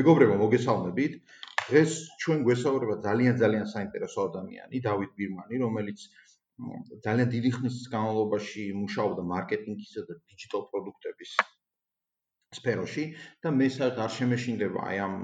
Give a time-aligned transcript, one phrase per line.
[0.00, 1.20] მეგობრებო, მოგესალმებით.
[1.70, 1.92] დღეს
[2.24, 5.98] ჩვენ გვესაუბრება ძალიან ძალიან საინტერესო ადამიანი, დავით ბირმანი, რომელიც
[7.04, 11.32] ძალიან დიდი ხნის განმავლობაში მუშაობდა მარკეტინგისა და დიჯიტალ პროდუქტების
[12.58, 13.04] სფეროში
[13.44, 15.14] და მე საერთოდ არ შემეშინდება აი ამ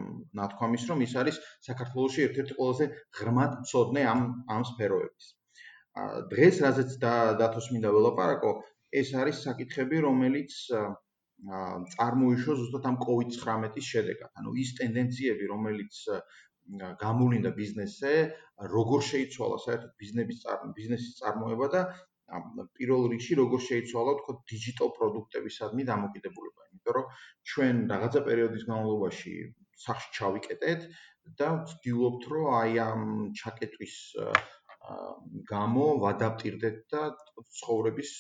[0.41, 2.87] ნათქვამის, რომ ის არის საქართველოს ერთ-ერთი ყველაზე
[3.19, 4.21] ღრმად მწოდნე ამ
[4.57, 5.27] ამ სფეროების.
[6.33, 6.91] დღეს რაზეც
[7.43, 8.53] დათოს მინდა ველაპარაკო,
[9.01, 10.55] ეს არის საკითხები, რომელიც
[11.45, 14.31] წარმოიშვა ზუსტად ამ COVID-19-ის შედეგად.
[14.41, 15.95] ანუ ის ტენდენციები, რომელიც
[17.03, 18.13] გამოვლინდა ბიზნესზე,
[18.75, 20.41] როგორ შეიცვალა საერთოდ ბიზნესის
[20.79, 21.83] ბიზნესის წარმოება და
[22.79, 26.63] პირველ რიგში როგორ შეიცვალა თქო დიჯიტალ პროდუქტებისადმი დამოკიდებულება.
[26.73, 27.07] იმიტომ რომ
[27.51, 29.35] ჩვენ რაღაცა პერიოდის განმავლობაში
[29.85, 30.81] სახში ჩავიკეტეთ
[31.39, 33.07] და ვცდილობთ რომ აი ამ
[33.43, 33.97] ჩაკეტვის
[35.53, 37.03] გამო ვადაპტირდეთ და
[37.61, 38.13] ცხოვრების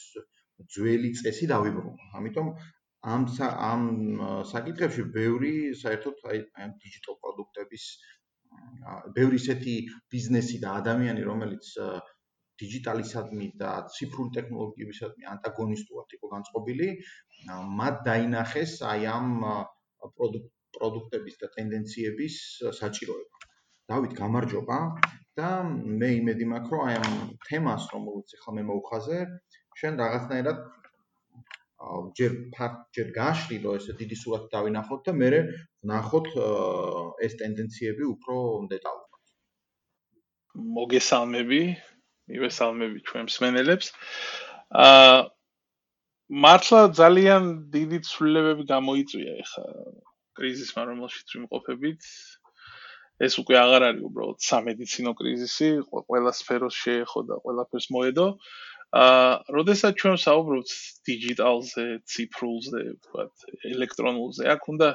[0.76, 2.00] ძველი წესი დავიბრუნოთ.
[2.20, 2.46] ამიტომ
[3.14, 3.24] ამ
[3.70, 3.82] ამ
[4.50, 7.84] საკითხებში ბევრი საერთოდ აი ამ დიჯიტალ პროდუქტების
[9.18, 9.74] ბევრი ისეთი
[10.14, 11.70] ბიზნესი და ადამიანი რომელიც
[12.62, 16.88] დიჯიტალისადმი და ციფრული ტექნოლოგიებისადმი ანტაგონისტულად იყო განწყობილი
[17.80, 19.28] მათ დაინახეს აი ამ
[20.76, 22.34] პროდუქტების და ტენდენციების
[22.80, 23.36] საჭიროება.
[23.90, 24.78] დავით, გამარჯობა
[25.38, 25.50] და
[26.00, 27.12] მე იმედი მაქვს რომ აი ამ
[27.46, 29.18] თემას რომელიც ახლა მე მოუხაზე
[29.80, 30.58] შენ რაღაცნაირად
[32.16, 35.28] ჯერ ფართ ჯერ გაშლი რომ ესე დიდი სურათი დავინახოთ და მე
[35.84, 36.28] ვნახოთ
[37.26, 38.36] ეს ტენდენციები უფრო
[38.72, 39.22] დეტალურად.
[40.56, 41.60] მოგესალმები,
[42.32, 43.86] მივესალმები ჩვენ მსმენელებს.
[44.72, 45.16] აა
[46.26, 49.64] მართლა ძალიან დიდი ცვლილებები გამოიწვია ეხა
[50.36, 52.02] კრიზისმა რომელშიც ვიმყოფებით.
[53.26, 58.26] ეს უკვე აღარ არის უბრალოდ სამედიცინო კრიზისი, ყველა სფეროს შეეხო და ყველაფერს მოედო.
[58.94, 60.70] როდესაც ჩვენ საუბრობთ
[61.06, 63.34] დიჯიტალზე, ციფრულზე, ვთქვათ,
[63.74, 64.90] ელექტრონულზე, აქ უნდა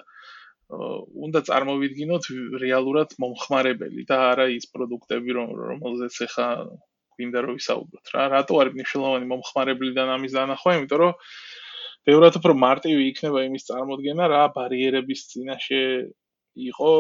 [0.71, 2.25] უნდა წარმოვიდგინოთ
[2.63, 6.47] რეალურად მომხმარებელი და არა ის პროდუქტები, რომელზეც ახლა
[7.19, 8.23] გვინდა რომ ვისაუბროთ რა.
[8.35, 10.75] რატო არის მნიშვნელოვანი მომხმარებლიდან ამის დანახვა?
[10.79, 11.13] იმიტომ რომ
[12.07, 15.83] ბევრად უფრო მარტივი იქნება იმის წარმოქმნა, რა ბარიერების წინაშე
[16.71, 16.91] იყო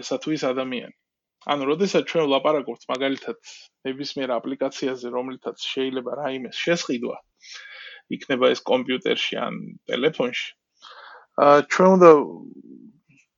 [0.00, 0.96] ესა თუ ის ადამიანი.
[1.46, 3.38] ანუ, როდესაც ჩვენ ვლაპარაკობთ მაგალითად
[3.86, 7.18] ნებისმიერ აპლიკაციაზე, რომლითაც შეიძლება რაიმეს შესყიდვა,
[8.16, 10.48] იქნება ეს კომპიუტერში ან ტელეფონში.
[11.46, 12.10] აა ჩვენ უნდა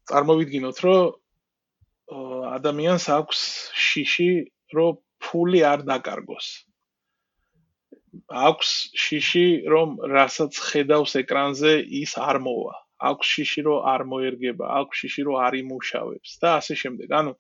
[0.09, 1.03] წარმოვიდგინოთ, რომ
[2.59, 3.41] ადამიანს აქვს
[3.89, 4.31] შიში,
[4.79, 6.49] რომ ფული არ დაკარგოს.
[8.49, 8.71] აქვს
[9.05, 12.75] შიში, რომ რასაც ხედავს ეკრანზე, ის არ მოვა.
[12.99, 17.09] აქვს შიში, რომ არ მოერგება, აქვს შიში, რომ არ იმუშავებს და ასე შემდეგ.
[17.21, 17.33] ანუ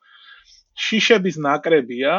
[0.79, 2.15] შიშების ნაკრებია,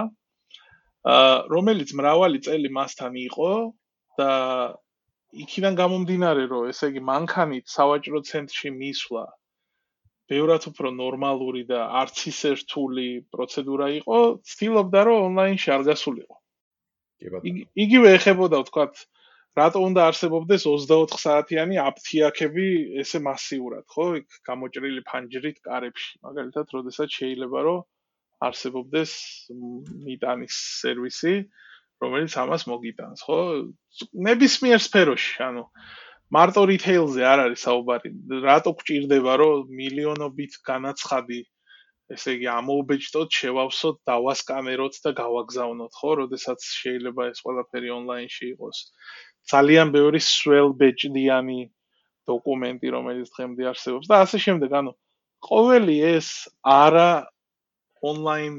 [1.55, 3.51] რომელიც მრავალი წელი მასთან იყო
[4.19, 4.31] და
[5.43, 9.25] იქიდან გამომდინარე, რომ ესე იგი მანქანით სავაჭრო ცენტრში მისვლა
[10.29, 16.35] ბევრად უფრო ნორმალური და არც ისე რთული პროცედურა იყო, ცდილობდა რომ ონლაინში არ გასულიყო.
[17.85, 19.01] იგივე ეხებოდა ვთქვათ,
[19.59, 22.67] რატო უნდა არსებობდეს 24 საათიანი აფთიაქები
[23.01, 24.05] ესე მასიურად, ხო?
[24.21, 26.11] იქ გამოჭრილი ფანჯრით კარებში.
[26.27, 27.79] მაგალითად, როდესაც შეიძლება რომ
[28.47, 29.11] არსებობდეს
[30.07, 31.33] მიტანის სერვისი,
[32.03, 33.39] რომელიც ამას მოგიტანს, ხო?
[34.27, 35.63] ნებისმიერ სფეროში, ანუ
[36.31, 38.09] მარტო რიტეილზე არ არის საუბარი.
[38.45, 41.39] რატო გჭირდება, რომ მილიონობით განაცხადი
[42.15, 46.11] ესე იგი ამოუბეჭდოთ, შევავსოთ, დავასკანეროთ და გავაგზავნოთ, ხო?
[46.23, 48.77] როდესაც შეიძლება ეს ყველაფერი ონლაინში იყოს.
[49.51, 50.21] ძალიან ბევრი
[50.79, 51.59] batch-დიანი
[52.29, 54.91] დოკუმენტი, რომელიც დღემდე არსებობს და ასე შემდეგ, ანუ
[55.49, 56.27] ყოველი ეს
[56.63, 57.09] არა
[58.05, 58.55] ონლაინ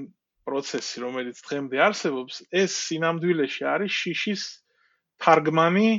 [0.46, 4.42] პროცესი, რომელიც დღემდე არსებობს, ეს სინამდვილეში არის შიშის
[5.20, 5.90] თარგმანი,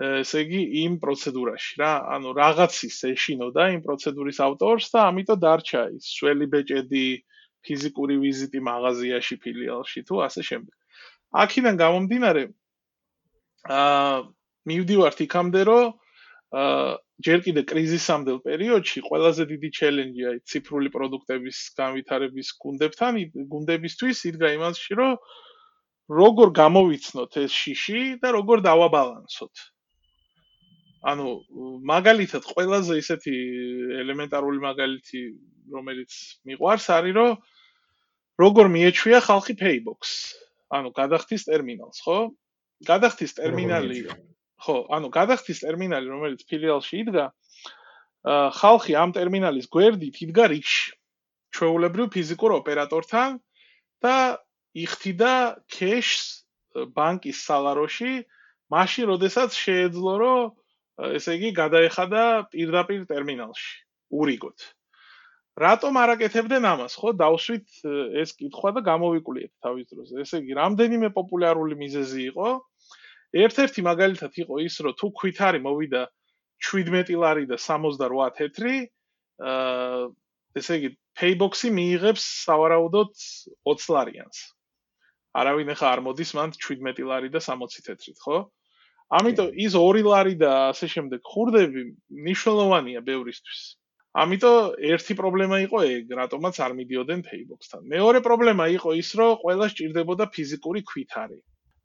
[0.00, 1.92] ესე იგი, იმ პროცედურაში რა.
[2.16, 7.06] ანუ რაღაცის ეშინოდა იმ პროცედურის ავტორს და ამიტომ დარჩა ის სველი ბეჭედი
[7.60, 10.74] ფიზიკური ვიზიტი მაღაზიაში, ფილიალში თუ ასე შემდეგ.
[11.44, 12.42] აქედან გამომდინარე
[13.68, 14.16] აა
[14.70, 15.99] მივდივართ იქამდე, რომ
[16.50, 23.12] ჯერ კიდე კრიზისამდელ პერიოდში ყველაზე დიდი ჩელენჯი აი ციფრული პროდუქტების განვითარების გუნდებთან
[23.52, 25.12] გუნდებისთვის იდგა იმაში, რომ
[26.10, 29.54] როგორ გამოვიცნოთ ეს შიში და როგორ დავაბალანსოთ.
[31.00, 31.26] ანუ
[31.86, 33.34] მაგალითად ყველაზე ისეთი
[34.02, 35.20] ელემენტარული მაგალითი
[35.70, 36.12] რომელიც
[36.50, 37.30] მიყვარს არის რომ
[38.42, 40.00] როგორ მიეჩვია ხალხი Paybox.
[40.70, 42.34] ანუ გადახდის ტერმინალს, ხო?
[42.86, 44.08] გადახდის ტერმინალი
[44.60, 47.26] ხო, ანუ გადახდის ტერმინალი, რომელიც ფილიალში იდგა,
[48.60, 50.92] ხალხი ამ ტერმინალის გვერდით იდგა რიგში.
[51.50, 53.40] ჩვეულებრივ ფიზიკურ ოპერატორთან
[54.04, 54.38] და
[54.76, 55.34] იხთიდა
[55.66, 56.46] кеშს
[56.94, 58.12] ბანკის სალაროში,
[58.70, 60.42] მაშინ როდესაც შეეძლო, რომ
[61.16, 62.22] ესე იგი გადაეხადა
[62.52, 63.72] პირდაპირ ტერმინალში,
[64.14, 64.58] ურიგოთ.
[65.60, 67.10] რატომ არაკეთებდნენ ამას, ხო?
[67.18, 67.66] დავსვით
[68.22, 70.14] ეს კითხვა და გამოვიკვლიეთ თავის დროზე.
[70.22, 72.48] ესე იგი, რამდენიმე პოპულარული მიზეზი იყო.
[73.34, 76.02] ერთ-ერთი მაგალითად იყო ის, რომ თუ ქვითარი მოვიდა
[76.60, 78.76] 17 ლარი და 68 თეთრი,
[79.40, 80.08] აა
[80.60, 80.88] ესე იგი,
[81.20, 83.10] Paybox-ი მიიღებს სავარაუდოდ
[83.68, 84.38] 20 ლარიანს.
[85.40, 88.38] არავინ ახლა არ მოდის მან 17 ლარი და 60 თეთრით, ხო?
[89.10, 93.60] ამიტომ ის 2 ლარი და ასე შემდეგ ხურდები მნიშვნელოვანია ბევრისთვის.
[94.10, 97.82] ამიტომ ერთი პრობლემა იყო ეგ, რატომაც არ მიდიოდნენ Paybox-თან.
[97.94, 101.38] მეორე პრობლემა იყო ის, რომ ყველა სჭირდებოდა ფიზიკური ქვითარი.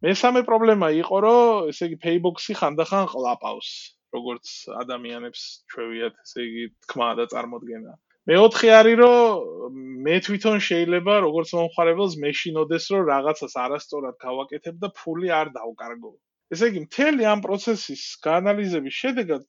[0.06, 3.70] მესამე პრობლემა იყო, რომ ესე იგი Paybox-ი ხანდახან ყლაპავს,
[4.16, 5.42] როგორც ადამიანებს
[5.74, 7.96] ჩვევიათ, ესე იგი თქმა და წარმოდგენა.
[8.30, 15.30] მეოთხე არის, რომ მე თვითონ შეიძლება როგორც მომხარებელს მეშინოდეს, რომ რაღაცას არასწორად გავაკეთებ და ფული
[15.40, 16.14] არ დავკარგო.
[16.54, 19.46] ესე იგი მთელი ამ პროცესის გაანალიზების შედეგად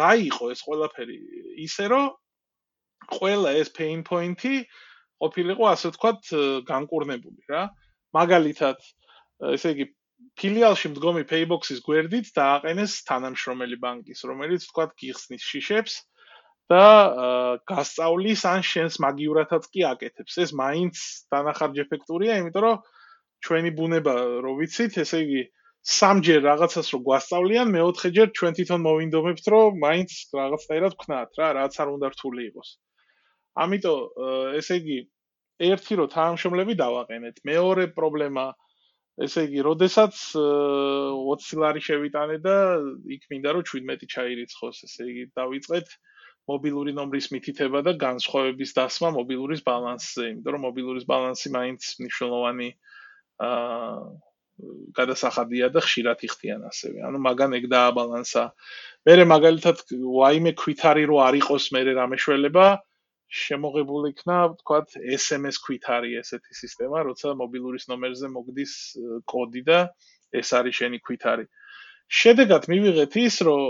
[0.00, 1.16] დაიყო ეს ყველაფერი
[1.66, 2.06] ისე რომ
[3.12, 4.54] ყველა ეს pain point-ი
[5.20, 6.32] ყოფილიყო ასე ვთქვათ
[6.70, 7.66] განკურნებული რა
[8.16, 8.80] მაგალითად
[9.50, 9.86] ესე იგი
[10.38, 15.96] ფილიალში მდგომი Paybox-ის გვერდით დააყენეს თანამშრომელი ბანკის რომელიც ვთქვათ გიხსნის შიშებს
[16.72, 16.84] და
[17.68, 21.02] გასწავლის ან შენს მაგიურათაც კი აკეთებს ეს მაინც
[21.34, 22.78] დანახარჯ ეფექტურია იმიტომ რომ
[23.42, 24.14] ჩვენი ბუნება
[24.46, 25.42] რო ვიცით ესე იგი
[25.82, 31.88] სამჯერ რაღაცას რო გვასწავლიან, მეოთხეჯერ ჩვენ თვითონ მოვინდომებთ, რომ მაინც რაღაცნაირად ვქნათ რა, რაც არ
[31.90, 32.68] უნდა რთული იყოს.
[33.62, 33.98] ამიტომ
[34.62, 34.98] ესე იგი
[35.68, 37.42] ერთი რო თანამშრომლები დავაყენეთ.
[37.50, 38.44] მეორე პრობლემა
[39.20, 42.56] ესე იგი, როდესაც 20 ლარი შევიტანე და
[43.16, 45.94] იქ მინდა რომ 17 ჩაირიცხოს, ესე იგი დავიწყეთ
[46.50, 52.68] მობილური ნომრის მითითება და განსხვავების დასმა მობილურის ბალანსზე, იმიტომ რომ მობილურის ბალანსი მაინც მნიშვნელოვანი
[53.42, 54.00] აა
[54.96, 57.02] გადასახადია და ხშირად იხდიან ასევე.
[57.08, 58.44] ანუ მაგან ეგ დააბალანსა.
[59.08, 62.66] მერე მაგალითად ვაიმე ქვითარი რო არ იყოს მერე რამეშველება
[63.32, 68.72] შემოღებულ იქნა, ვთქვათ, SMS ქვით არის ესეთი სისტემა, როცა მობილურის ნომერზე მოგდის
[69.32, 69.78] კოდი და
[70.36, 71.48] ეს არის შენი ქვით არის.
[72.12, 73.62] შედეგად მივიღეთ ის, რომ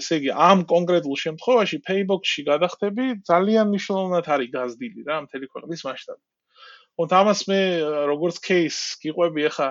[0.00, 6.26] ესე იგი ამ კონკრეტულ შემთხვევაში Paybox-ში გადახდები ძალიან მნიშვნელოვნად არის გაზრდილი რა, მთელი ქვეყნის მასშტაბით.
[6.98, 7.60] თუმცა ამას მე
[8.10, 8.76] როგორც кейს
[9.06, 9.68] გიყვები ახლა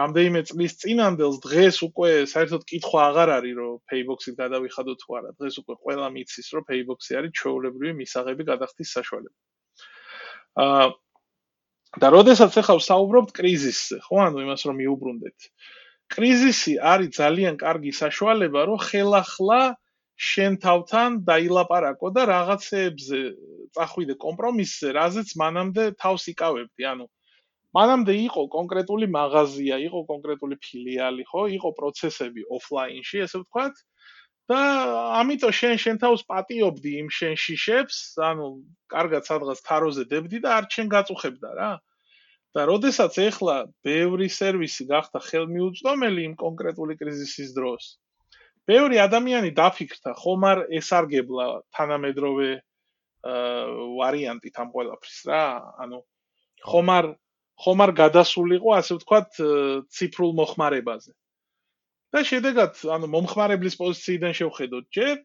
[0.00, 5.54] რამდენიმე წლის წინანდელს დღეს უკვე საერთოდ კითხვა აღარ არის რომ Paybox-ით გადავიხადო თუ არა დღეს
[5.62, 9.38] უკვე ყველა მიცის რომ Paybox-ი არის ჩვეულებრივი მისაღები გადახდის საშუალება.
[10.64, 10.88] აა
[11.98, 15.38] და როდესაც ახლა ვსაუბრობთ კრიზისზე, ხო, ანუ იმას რომ მიუბრუნდეთ.
[16.10, 19.60] კრიზისი არის ძალიან კარგი საშუალება რომ ხელახლა
[20.20, 23.18] შენ თავთან დაილაპარაკო და რაღაცეებზე
[23.74, 26.82] წახვიდე კომპრომისზე, რაზეც მანამდე თავს იკავებდი.
[26.92, 27.06] ანუ
[27.76, 31.42] მანამდე იყო კონკრეტული მაღაზია, იყო კონკრეტული ფილიალი, ხო?
[31.58, 33.76] იყო პროცესები ოფლაინში, ესე ვთქვათ.
[34.50, 34.60] და
[35.22, 38.46] ამიტომ შენ შენ თავს პატიობდი იმ შენ შიშებს, ანუ
[38.90, 41.72] კარგად სადღაც თაროზე დებდი და არ შენ გაწუხებდა რა.
[42.50, 43.56] და როდესაც ეხლა
[43.86, 47.84] ბევრი სერვისი გახდა ხელმიუწვდომელი იმ კონკრეტული კრიზისის დროს,
[48.66, 51.46] ბევრი ადამიანი დაფიქრდა, ხომ არ ესარგებლა
[51.78, 52.50] თანამედროვე
[53.22, 55.44] ვარიანტით ამ ყველაფრის რა,
[55.84, 55.98] ანუ
[56.66, 57.06] ხომ არ
[57.60, 59.30] ხომ არ გადასულიყო, ასე ვთქვათ,
[59.92, 61.12] ციფრულ მოხმარებაზე.
[62.10, 65.16] და შედეგად, ანუ მომხმარებლის პოზიციიდან შევხედოთ, ჯერ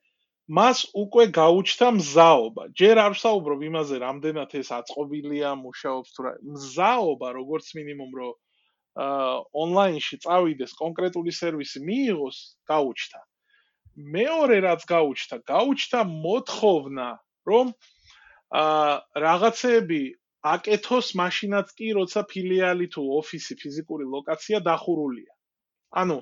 [0.45, 2.63] მას უკვე გაუჩნდა მზაობა.
[2.77, 6.33] ჯერ არ ვსაუბრობ იმაზე, რამდენად ეს აწყობილია, მუშაობს თუ რა.
[6.45, 8.33] მზაობა, როგორც მინიმუმ, რომ
[8.95, 9.31] აა
[9.63, 12.37] ონლაინში წავიდეს კონკრეტული სერვისი მიიღოს,
[12.69, 13.19] გაუჩნდა.
[14.15, 17.07] მეორე რაც გაუჩნდა, გაუჩნდა მოთხოვნა,
[17.49, 17.65] რომ
[18.61, 18.93] აა
[19.25, 20.01] რაღაცები
[20.53, 25.31] აკეთოს მაშინაც კი, როცა ფილიალი თუ ოფისი ფიზიკური ლოკაცია დახურულია.
[26.01, 26.17] ანუ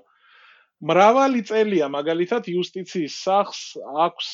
[0.92, 3.62] მრავალი წელია მაგალითად იუსტიციის სახს
[4.06, 4.30] აქვს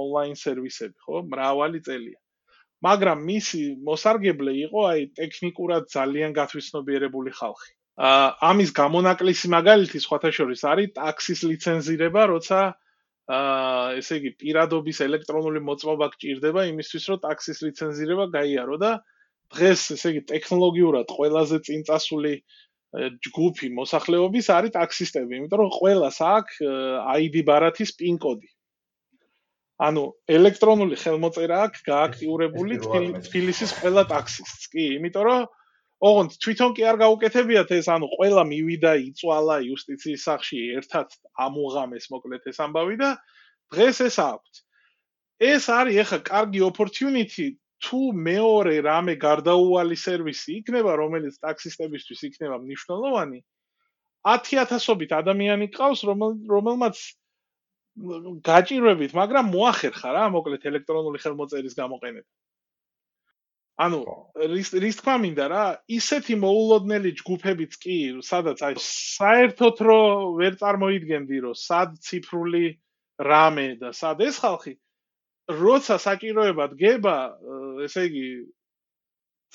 [0.00, 1.22] ონლაინ სერვისები, ხო?
[1.34, 2.18] მრავალი წელია.
[2.86, 7.72] მაგრამ მისი მოსარგებლე იყო აი ტექნიკურად ძალიან გათვისნობიერებული ხალხი.
[7.98, 12.58] აა ამის გამონაკლისი მაგალითი სხვათა შორის არის ტაქსის ლიცენზირება, როცა
[13.38, 18.92] აა ესე იგი პირადობის ელექტრონული მოწმობა გჭირდება იმისთვის, რომ ტაქსის ლიცენზირება გაიარო და
[19.54, 22.32] დღეს ესე იგი ტექნოლოგიურად ყველაზე წინწასული
[23.24, 26.54] ჯგუფი მოსახლეობის არის ტაქსისტები, იმიტომ რომ ყველას აქვს
[27.20, 28.48] ID ბარათის PIN კოდი.
[29.78, 32.78] ანუ ელექტრონული ხელმოწერა აქვს გააქტიურებული
[33.28, 35.44] თბილისის ყველა ტაქსისტს, კი, იმიტომ რომ
[36.08, 41.14] ოღონდ თვითონ კი არ გაუკეთებიათ ეს, ანუ ყველა მივიდა იწვალა იუსტიციის სახში ერთად
[41.46, 43.10] ამუღამეს მოკლედ ეს ამბავი და
[43.74, 44.64] დღეს ეს აქვს.
[45.38, 53.38] ეს არის ახლა კარგი opportunity თუ მეორე რამე გარდაუვალი სერვისი იქნება, რომელიც ტაქსისტებისთვის იქნება მნიშვნელოვანი,
[54.26, 56.02] 10000ობით ადამიანი ყავს,
[56.54, 56.96] რომელმაც
[58.48, 62.28] გაჭირვებით, მაგრამ მოახერხა რა, მოკლედ ელექტრონული ხელმოწერის გამოყენება.
[63.78, 63.98] ანუ
[64.50, 70.02] რის რის თქმა მინდა რა, ისეთი მოულოდნელი ჯგუფებიც კი, სადაც აი საერთოდ რო
[70.34, 72.74] ვერ წარმოიდგენდი, რომ სად ციფრული
[73.22, 74.74] რამე და სად ეს ხალხი
[75.48, 77.16] როცა საჭიროება დგება,
[77.86, 78.28] ესე იგი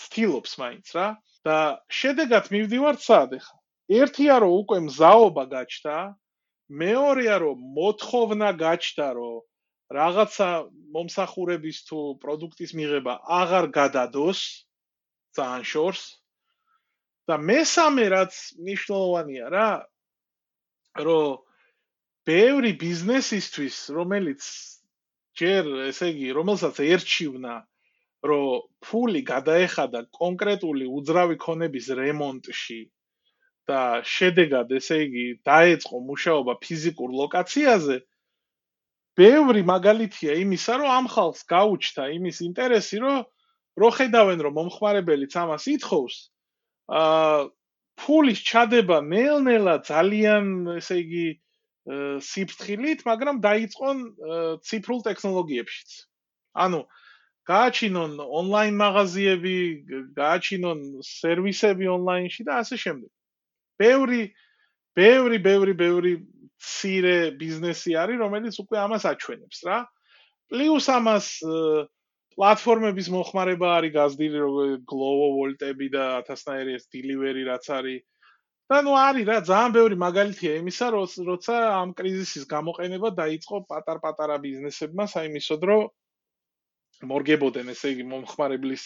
[0.03, 1.07] სტილობს მაინც რა
[1.45, 1.57] და
[2.01, 3.57] შედეგად მივდივართ სად ახლა?
[3.93, 5.97] ერთია რომ უკვე მზაობა გაჩნდა,
[6.81, 9.41] მეორეა რომ მოთხოვნა გაჩნდა რომ
[9.93, 10.49] რაღაცა
[10.95, 14.39] მომსახურების თუ პროდუქტის მიღება აღარ გადადოს
[15.37, 16.03] ძალიან შორს
[17.29, 18.33] და მესამე რაც
[18.63, 19.69] მნიშვნელოვანია რა
[21.05, 21.37] რომ
[22.25, 24.41] ბევრი ბიზნესისთვის რომელიც
[25.41, 27.53] ჯერ ესე იგი რომელსაც ერჩივნა
[28.31, 32.81] რომ ფული გადაეხადა კონკრეტული უძრავი ქონების რემონტში
[33.67, 33.81] და
[34.15, 37.97] შედეგად ესე იგი დაეწყო მუშაობა ფიზიკურ ლოკაციაზე
[39.19, 43.17] ბევრი მაგალითია იმისა, რომ ამ ხალხს გაუჩნდა იმის ინტერესი, რომ
[43.81, 46.15] რო ხედავენ, რომ მომხმარებელიც ამას ითხოვს,
[46.89, 47.49] აა
[48.01, 50.45] ფულის ჩადება ნელ-ნელა ძალიან,
[50.81, 51.27] ესე იგი,
[51.83, 53.97] სიფრთხილით, მაგრამ დაიწყონ
[54.63, 55.89] ციფრულ ტექნოლოგიებშიც.
[56.63, 56.79] ანუ
[57.43, 59.55] გააჩინონ ონლაინ მაღაზიები,
[60.15, 63.11] გააჩინონ სერვისები ონლაინში და ასე შემდეგ.
[63.79, 64.21] ბევრი
[64.95, 66.13] ბევრი ბევრი ბევრი
[66.63, 69.83] ცირე ბიზნესი არის, რომელიც უკვე ამას აჩვენებს რა.
[70.47, 71.27] პლუს ამას
[72.33, 78.01] პლატფორმების მოხმარება არის გაზრდილი როგორ Glovo Volt-ები და 1000-ნაირი ეს delivery რაც არის.
[78.73, 80.85] და ნუ არის რა, ძალიან ბევრი მაგალითია იმისა,
[81.29, 85.83] როცა ამ კრიზისის გამოყენება დაიწყო პატარ-პატარა ბიზნესებმა საიმისოდ, რომ
[87.11, 88.83] მორგებოდნენ ესე იგი მომხმარებლის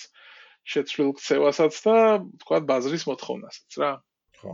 [0.67, 1.95] შეცვლილ ქცევასაც და
[2.43, 3.91] თქვა ბაზრის მოთხოვნასაც რა.
[4.41, 4.53] ხო.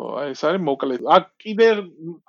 [0.00, 0.94] ხო, აი ეს არის მოკლე.
[1.16, 1.66] აქ კიდე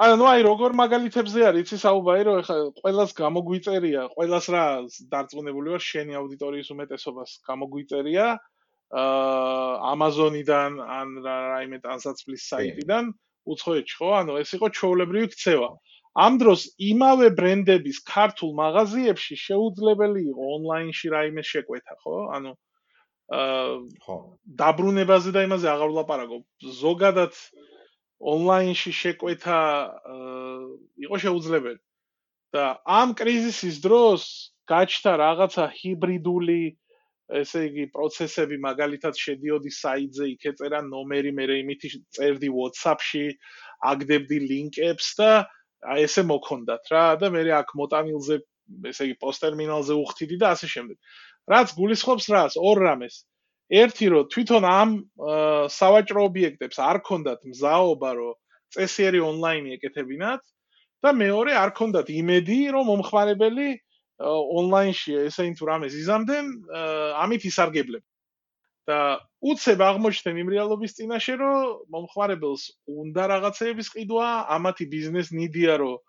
[0.06, 4.66] ანუ აი როგორ მაგალითებზე არის, იცი საუბარი, რომ ეხლა ყოველას გამოგვიწერია, ყოველას რა
[5.14, 8.40] დარწმუნებული ვარ, შენი აუდიტორიის უმეტესობას გამოგვიწერია აა
[8.92, 13.14] Amazon-იდან ან რაიმე ტანსაცმლის საიტიდან
[13.52, 14.10] უცხოეთში, ხო?
[14.22, 15.70] ანუ ეს იყო ჩოვლებრივი ქცევა.
[16.26, 22.18] ამ დროს იმავე ბრენდების ქართულ მაღაზიებში შეუძლებელი იყო ონლაინში რაიმე შეკვეთა, ხო?
[22.36, 22.52] ანუ
[23.32, 24.16] აა ხო
[24.60, 26.44] დაბრუნებაზე და იმაზე აღარ ვლაპარაკობ
[26.84, 27.38] ზოგადად
[28.20, 29.60] ონლაინში შეკვეთა
[31.08, 31.80] იყო შეუძლებელი
[32.52, 34.24] და ამ კრიზისის დროს
[34.68, 36.62] გაჩნდა რაღაცა ჰიბრიდული
[37.40, 43.26] ესე იგი პროცესები მაგალითად შედიოდი საიტზე იქ ეწერა ნომერი მე იმითი წერდი WhatsApp-ში
[43.92, 45.32] აგდებდი ლინკებს და
[45.96, 48.36] აი ესე მოქონდათ რა და მე აქ მოტანილზე
[48.92, 50.98] ესე იგი პოსტერმინალზე უხდიდი და ასე შემდეგ
[51.50, 52.54] რაც გულისხმობს რას?
[52.58, 53.26] ორ რამეს.
[53.72, 54.90] ერთი რომ თვითონ ამ
[55.72, 58.36] სავაჭრო ობიექტებს არ ქონდათ მზაობა, რომ
[58.76, 60.44] წესიერი ონლაინი ეკეთებინათ
[61.02, 63.68] და მეორე არ ქონდათ იმედი, რომ მომხმარებელი
[64.30, 66.46] ონლაინში ესეინ თუ რამეს იზამდნენ,
[67.24, 68.04] ამით ისარგებლებ.
[68.90, 71.58] და უცებ აღმოჩნდნენ იმ რეალობის წინაშე, რომ
[71.94, 76.02] მომხმარებელს უნდა რაღაცეების ყიდვა, ამათი ბიზნეს ნიდია, რომ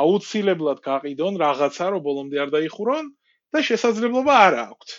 [0.00, 3.04] აუცილებლად გაყიდონ რაღაცა, რომ ბოლომდე არ დაიხურონ
[3.52, 4.90] და შესაძლებლობა არ აქვს.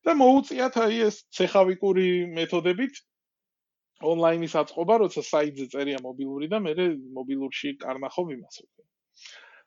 [0.00, 2.06] და მოუწიათ აი ეს ცეხავიკური
[2.36, 2.94] მეთოდებით
[4.00, 6.72] ონლაინის აწყობა, როცა საიტზე წერია მობილური და მე
[7.20, 8.84] მობილურში კარნახობ იმას უკვე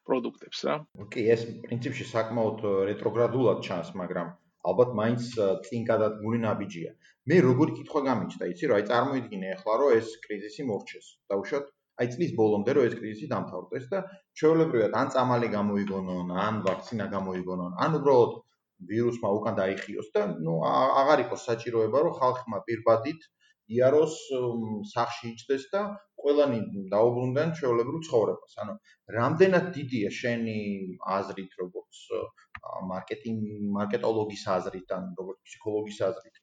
[0.09, 0.75] პროდუქტებს რა.
[1.05, 4.31] ოკეი, ეს პრინციპში საკმაოდ რეტროგრადულად ჩანს, მაგრამ
[4.71, 5.29] ალბათ მაინც
[5.67, 6.91] წინ გადადგმული ნაბიჯია.
[7.31, 11.07] მე როგორი კითხვა გამიჩნდა, იცი რა, აი წარმოიდგინე ახლა რომ ეს კრიზისი მორჩეს.
[11.31, 11.65] დაუშვათ
[12.03, 13.99] აი წლის ბოლომდე რომ ეს კრიზისი დამთავრდეს და
[14.39, 18.33] ჩვეულებრივად ან წამალი გამოიგონონ, ან ვაქცინა გამოიგონონ, ან უბრალოდ
[18.89, 20.53] ვირუსმა უკან დაიხიოს და ნუ
[21.01, 23.21] აღარ იყოს საჭიროება რომ ხალხმა პირბადით
[23.71, 24.15] იაროს
[24.91, 25.81] სახში იჭდეს და
[26.23, 26.59] ყველანი
[26.93, 28.53] დაუბრუნდნენ ჩვეულებრივ ცხოვრებას.
[28.63, 28.73] ანუ
[29.17, 30.57] რამდენად დიდია შენი
[31.17, 32.01] აზრით როგორც
[32.91, 33.41] მარკეტინგ
[33.77, 36.37] მარკეტოლოგის აზრით ან როგორც ფსიქოლოგის აზრით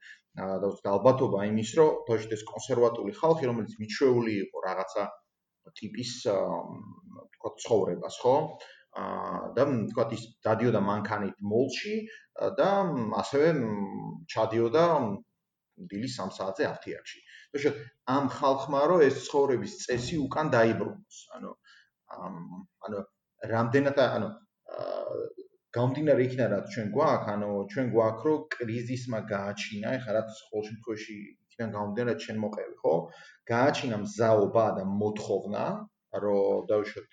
[0.84, 5.06] და ალბათობა იმის რომ თოშდეს კონსერვატული ხალხი რომელიც მიჩვეული იყო რაღაცა
[5.80, 8.36] ტიპის თქო ცხოვრებას, ხო?
[9.56, 11.96] და თქვა ის დადიოდა მანქანით მოლში
[12.58, 12.70] და
[13.22, 13.50] ასევე
[14.34, 14.84] ჩადიოდა
[15.90, 17.18] დილის 3 საათზე აფთიაქში.
[17.56, 17.70] თქო
[18.16, 21.18] ამ ხალხმა რო ეს ცხოვრების წესი უკან დაიბრუნოს.
[21.36, 21.50] ანუ
[22.86, 22.98] ანუ
[23.54, 24.28] რამდენად ანუ
[25.76, 31.14] გამდინარე იქნა რა ჩვენ გვაქვს, ანუ ჩვენ გვაქვს რომ კრიზისმა გააჩინა, ეხლა რა ყოველ შემთხვევაში
[31.20, 32.94] იქიდან გამდინარე ჩვენ მოყევი, ხო?
[33.52, 35.64] გააჩინა მზაობა და მოთხოვნა,
[36.24, 37.08] რომ დავუშვათ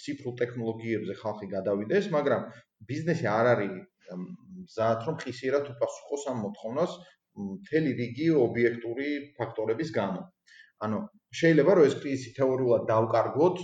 [0.00, 2.42] ციფრულ ტექნოლოგიებზე ხალხი გადავიდეს, მაგრამ
[2.88, 3.74] ბიზნესი არ არის
[4.16, 6.96] მზად რომ ხისიერად უპასუხოს ამ მოთხოვნას
[7.40, 10.22] მთელი რიგი ობიექტური ფაქტორების გამო.
[10.86, 10.98] ანუ
[11.40, 13.56] შეიძლება რომ ეს კრიზისი თეორიულად დავკარგოთ,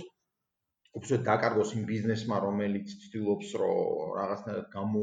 [0.97, 5.01] უფრო დაკარგოს იმ ბიზნესმა, რომელიც ცდილობს რომ რაღაცნაირად გამო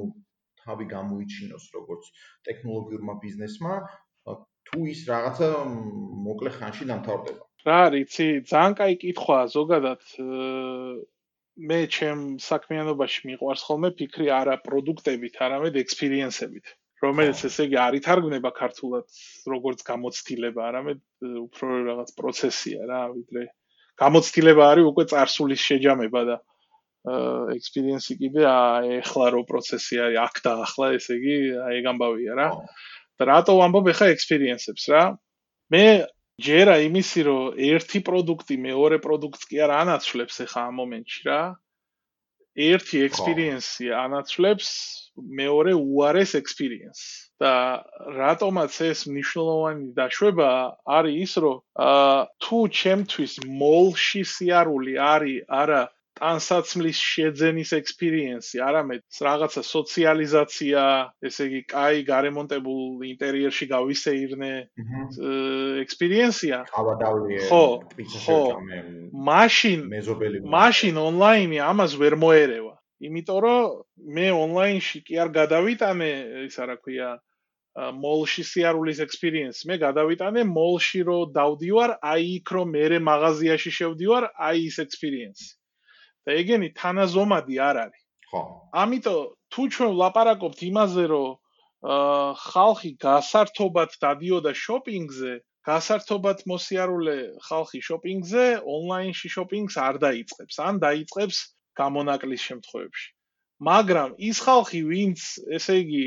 [0.65, 2.05] თავი გამოიჩინოს როგორც
[2.49, 3.75] ტექნოლოგიურმა ბიზნესმა,
[4.69, 5.49] თუ ის რაღაცა
[6.29, 7.43] მოკლე ხანში დამთავრდება.
[7.69, 10.01] რა არიცი, ძალიან კაი კითხვაა ზოგადად
[11.71, 16.73] მე ჩემ საქმიანობაში მიყვარს ხოლმე ფიქრი არა პროდუქტებით, არამედ ექსპერიენსებით.
[17.05, 19.07] რომელიც ესე იგი არ ითარგმნება ქართულად
[19.53, 21.01] როგორც გამოცდილება, არამედ
[21.45, 23.45] უფრო რაღაც პროცესია რა, ვიდრე
[24.01, 26.37] გამოცდილება არის უკვე წარსულის შეჯამება და
[27.05, 31.37] ექსპერიენსი კიდე ახლა რო პროცესი არის აქ და ახლა, ესე იგი
[31.79, 32.49] ეგ ამბავია რა.
[33.21, 35.03] და რატო ვამბობ ახლა ექსპერიენსებს რა?
[35.71, 35.85] მე
[36.43, 41.41] ჯერა იმისი რომ ერთი პროდუქტი მეორე პროდუქტს კი არ ანაცვლებს ახლა ამ მომენტში რა.
[42.55, 44.69] ერთი ექსპერიენსი ანაცვლებს
[45.43, 47.25] მეორე უარეს ექსპერიენს.
[47.43, 47.83] და
[48.15, 50.51] რატომაც ეს მნიშვნელოვანი დაშვება
[50.87, 51.57] არის ის, რომ
[51.87, 53.33] აა თუ ჩემთვის
[53.63, 55.83] მოლში სიარული არის არა
[56.19, 60.83] ტანსაცმლის შეძენის ექსპერიენსი, არამედ რაღაცა სოციალიზაცია,
[61.27, 64.53] ესე იგი, კაი გარემონტებულ ინტერიერში გავისეირნე
[65.83, 66.61] ექსპერიენსია.
[66.71, 67.41] ავადავლიე.
[67.51, 67.67] ხო,
[68.27, 68.41] ხო.
[69.31, 70.45] მაშინ მეზობელი.
[70.55, 72.75] მაშინ ონლაინი ამას ვერ მოერევა.
[73.05, 73.63] იმიტომ რომ
[74.17, 76.11] მე ონლაინში კი არ გადავიტანე,
[76.47, 77.11] ის რა ქვია,
[77.75, 79.67] მოლში სიარულის ექსპერიენს.
[79.67, 85.49] მე გადავიტანე მოლში რომ დავდივარ, აი იქ რომ მე მაღაზიაში შევდივარ, აი ის ექსპერიენსი.
[86.25, 88.03] და ეგენი თანაზომადი არ არის.
[88.31, 88.43] ხო.
[88.83, 89.21] ამიტომ
[89.53, 91.31] თუ ჩვენ ვლაპარაკობთ იმაზე, რომ
[92.45, 95.33] ხალხი გასართობად დადიოდა შოპინგზე,
[95.69, 101.39] გასართობად მოსიარულე ხალხი შოპინგზე, ონლაინში შოპინგს არ დაიწყებს, ან დაიწყებს
[101.77, 103.09] გამონაკლის შემთხვევებში.
[103.69, 105.21] მაგრამ ის ხალხი, ვინც
[105.57, 106.05] ესე იგი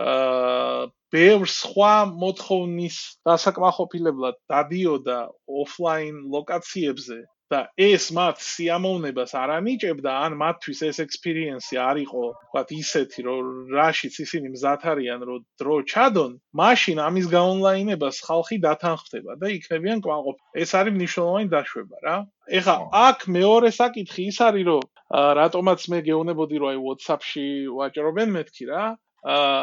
[0.00, 5.18] აა ბევრ სხვა მოთხოვნის დასაკმაყოფილებლად დადიოდა
[5.62, 7.18] ოფლაინ ლოკაციებზე
[7.50, 13.48] და ეს მათ სიამოვნებას არ ანიჭებდა, ან მათთვის ეს ექსპერიენსი არ იყო, ვთქვათ, ისეთი, რომ
[13.74, 20.36] რაშიც ისინი მზად არიან, რომ დრო ჩადონ, მაშინ ამის გაონლაინებას ხალხი დათანხმდება და იქნებიან კვანყოფ.
[20.62, 22.16] ეს არის მნიშვნელოვანი დაშვება რა.
[22.60, 24.82] ეხლა აქ მეორე საკითხი ის არის, რომ
[25.42, 27.46] რატომაც მე გეუბნებოდი, რომ აი WhatsApp-ში
[27.78, 28.84] ვაჭრობენ მეთქი რა.
[29.26, 29.60] აა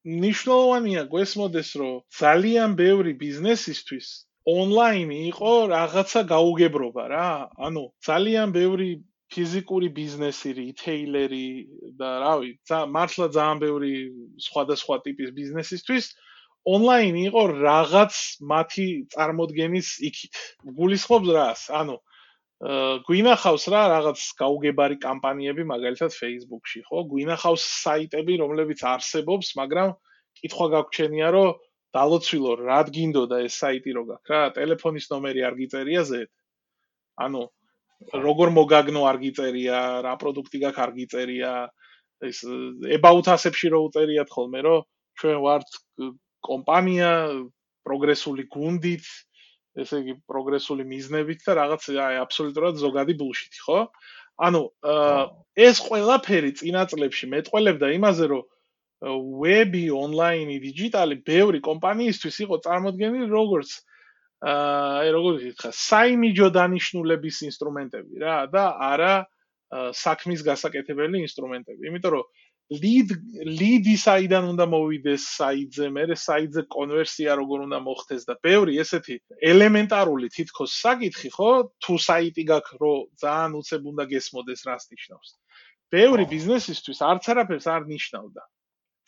[0.00, 4.08] ნიშნულოვანია გვესმოდეს, რომ ძალიან ბევრი ბიზნესისთვის
[4.48, 7.30] ონლაინი იყო რაღაცა გაუგებრობა რა.
[7.60, 8.90] ანუ ძალიან ბევრი
[9.30, 11.48] ფიზიკური ბიზნესი, რიტეილერი
[12.00, 13.92] და რავი, მართლა ძალიან ბევრი
[14.42, 16.04] სხვადასხვა ტიპის ბიზნესისთვის
[16.68, 20.34] ონლაინი იყო რაღაც მათი წარმოდგენის იქით.
[20.76, 21.62] გულისხმობს რას?
[21.72, 21.96] ანუ
[23.08, 27.08] გვინახავს რა რაღაც გაუგებარი კამპანიები, მაგალითად Facebook-ში, ხო?
[27.08, 29.96] გვინახავს საიტები, რომლებიც არსებობს, მაგრამ
[30.36, 31.48] კითხვა გაგვჩენია, რომ
[31.96, 34.40] დალოცვილო რა გინდოდა ეს საიტი რო გაქვს რა?
[34.56, 36.30] ტელეფონის ნომერი არ გიწერია ზეთ
[37.26, 37.42] ანუ
[38.24, 41.52] როგორ მოგაგნო არ გიწერია რა პროდუქტი გაქვს არ გიწერია?
[42.20, 42.44] ეს
[42.96, 44.84] about us-ებში რო უწერიათ ხოლმე რომ
[45.18, 45.68] ჩვენ ვართ
[46.44, 47.10] კომპანია
[47.88, 49.06] პროგრესული გუნდით
[49.80, 53.80] ესე იგი პროგრესული მიზნებით და რაღაც აი აბსოლუტურად ზოგადი ბულშიტი ხო?
[54.40, 54.62] ანუ
[55.68, 58.44] ეს ყველაფერი წინა წლებში მეტყველებდა იმაზე რომ
[59.00, 63.70] ვები ონლაინი დიჯიტალი ბევრი კომპანიისთვის იყო წარმოქმნილი როგორც
[64.40, 69.14] აი როგორც ითქვა საიმიჯო დანიშნულების ინსტრუმენტები რა და არა
[69.96, 71.80] საქმის გასაკეთებელი ინსტრუმენტები.
[71.88, 72.24] იმიტომ რომ
[72.82, 73.08] ლიდ
[73.60, 79.16] ლიდი საიდან უნდა მოვიდეს საიტზე მე საიტზე კონვერსია როგორ უნდა მოხდეს და ბევრი ესეთი
[79.52, 81.50] ელემენტარული თითქოს საკითხი ხო
[81.82, 85.30] თუ საიტი გაქვს რო ძალიან უცებ უნდა გესმოდეს რას ნიშნავს.
[85.90, 88.42] ბევრი ბიზნესისთვის არც არაფერს არ ნიშნავდა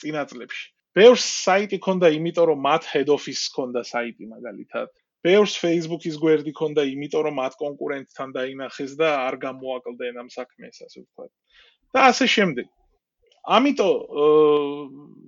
[0.02, 0.64] წინა წლებში.
[0.92, 4.88] ბევრს საიტი ქონდა, იმიტომ რომ მათ head office ქონდა საიტი მაგალითად.
[5.22, 10.98] ბევრს Facebook-ის გვერდი ქონდა, იმიტომ რომ მათ კონკურენტთან დაინახეს და არ გამოაკლდნენ ამ საქმეს, ასე
[11.06, 11.30] ვთქვათ.
[11.94, 12.66] და ასე შემდეგ.
[13.42, 13.94] ამიტომ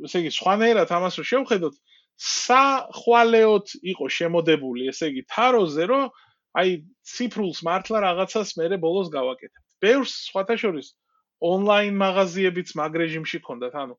[0.07, 1.75] ესე იგი, სხვანაირად ამას რო შევხედოთ,
[2.15, 6.05] სახვალეოთ იყო შემოდებული, ესე იგი, თაროზე, რომ
[6.55, 6.71] აი
[7.11, 9.63] ციფრულს მართლა რაღაცას მეરે ბოლოს გავაკეთებ.
[9.83, 10.95] ბევრს სხვათა შორის
[11.43, 13.95] ონლაინ მაღაზიებიც მაგ რეჟიმში ქონდათ, ანუ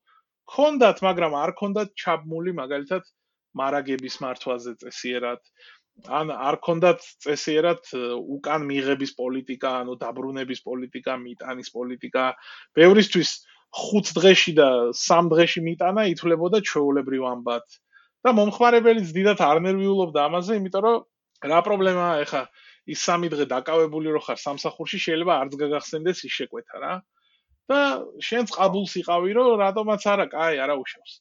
[0.53, 3.03] ქონდათ, მაგრამ არ ქონდათ ჩაბმული მაგალითად
[3.59, 5.41] მარაგების მართვაზე წესიერად.
[6.11, 7.81] ან არ ქონდათ წესიერად
[8.35, 12.23] უკან მიღების პოლიტიკა, ანუ დაბრუნების პოლიტიკა, მიტანის პოლიტიკა.
[12.75, 13.29] ბევრისთვის
[13.75, 17.65] 5 დღეში და 3 დღეში მიტანა ითვლებოდა ჩვეულებრივ ამბად.
[18.25, 21.01] და მომხმარებელიც დიდათ არ ნერვიულობდა ამაზე, იმიტომ რომ
[21.45, 22.41] რა პრობლემაა ეხა
[22.89, 26.93] ის 3 დღე დაკავებული რო ხარ სამსახურში, შეიძლება არც გაგახსენდეს ის შეკვეთა რა.
[27.71, 27.79] და
[28.29, 31.13] შენც ყაბულს იყავი რომ რატომაც არა კაი არა უშავს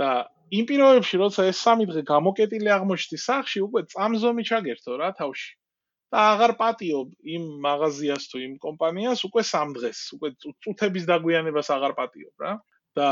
[0.00, 0.10] და
[0.50, 5.50] იმ პირობებში როცა ეს სამი დღე გამოკეტილი აღმოჩნდი სახში უკვე წამზომი ჩაგერთო რა თავში
[6.10, 11.94] და აღარ პატიობ იმ მაღაზიას თუ იმ კომპანიას უკვე სამ დღეს, უკვე წუთების დაგვიანებას აღარ
[11.98, 12.54] პატიობ რა.
[12.98, 13.08] და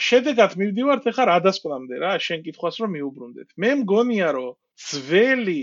[0.00, 3.48] შედეგად მივდივართ ახლა რა დასკვნამდე რა, შენ კითხვას რომ მიუბრუნდეთ.
[3.60, 4.56] მე მგონია რომ
[4.88, 5.62] ძველი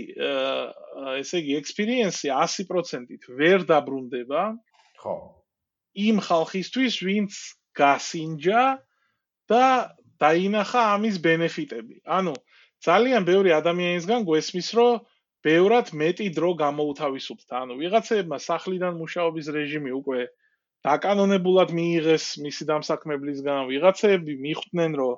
[1.18, 4.42] ესე იგი ექსპერიენსი 100%-ით ვერ დაბრუნდება.
[5.02, 5.16] ხო.
[5.98, 7.32] იმ ხალხისთვის, ვინც
[7.78, 8.62] გასინჯა
[9.50, 9.64] და
[10.22, 11.96] დაინახა ამის ბენეფიტები.
[12.06, 12.34] ანუ
[12.86, 15.00] ძალიან ბევრი ადამიანისგან გვესმის, რომ
[15.46, 17.54] ბევრად მეტი დრო გამოუთავისუფლდა.
[17.62, 20.20] ანუ ვიღაცებმა სახლიდან მუშაობის რეჟიმი უკვე
[20.86, 25.14] დაკანონებულად მიიღეს მისი დამსაქმებლისგან, ვიღაცები მიხვდნენ, რომ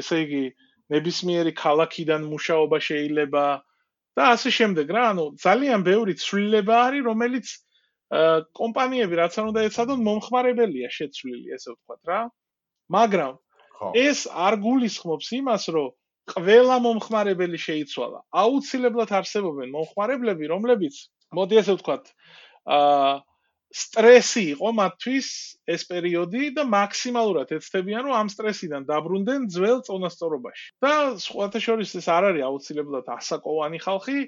[0.00, 0.44] ესე იგი
[0.92, 3.44] ნებისმიერი ქალაქიდან მუშაობა შეიძლება
[4.14, 7.46] და ასე შემდეგ რა, ანუ ძალიან ბევრი ცვლილება არის, რომელიც
[8.60, 12.20] კომპანიები რაც არ უნდა ეცადონ მომხმარებელია შეცვლილი ესე ვთქვათ რა.
[12.94, 13.34] მაგრამ
[13.98, 15.92] ეს არ გულისხმობს იმას რომ
[16.34, 18.18] ყველა მომხმარებელი შეიცვალა.
[18.42, 20.94] აუცილებლად არსებობენ მომხმარებლები რომლებიც
[21.36, 22.04] მოდი ესე ვთქვათ
[22.78, 23.14] აა
[23.74, 25.28] სტრესი იყო მათთვის
[25.74, 30.66] ეს პერიოდი და მაქსიმალურად ეცდებიან რომ ამ სტრესიდან დაბრუნდნენ ძველ წონასწორობაში.
[30.78, 34.18] და სხვათაშორის ეს არ არის აუცილებლად ასაკოვანი ხალხი,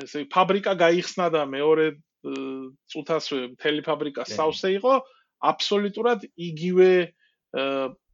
[0.00, 1.86] ესე ფაბრიკა გაიხსნა და მეორე
[2.20, 4.94] წუთას მთელი ფაბრიკა სავსე იყო,
[5.50, 6.92] აბსოლუტურად იგივე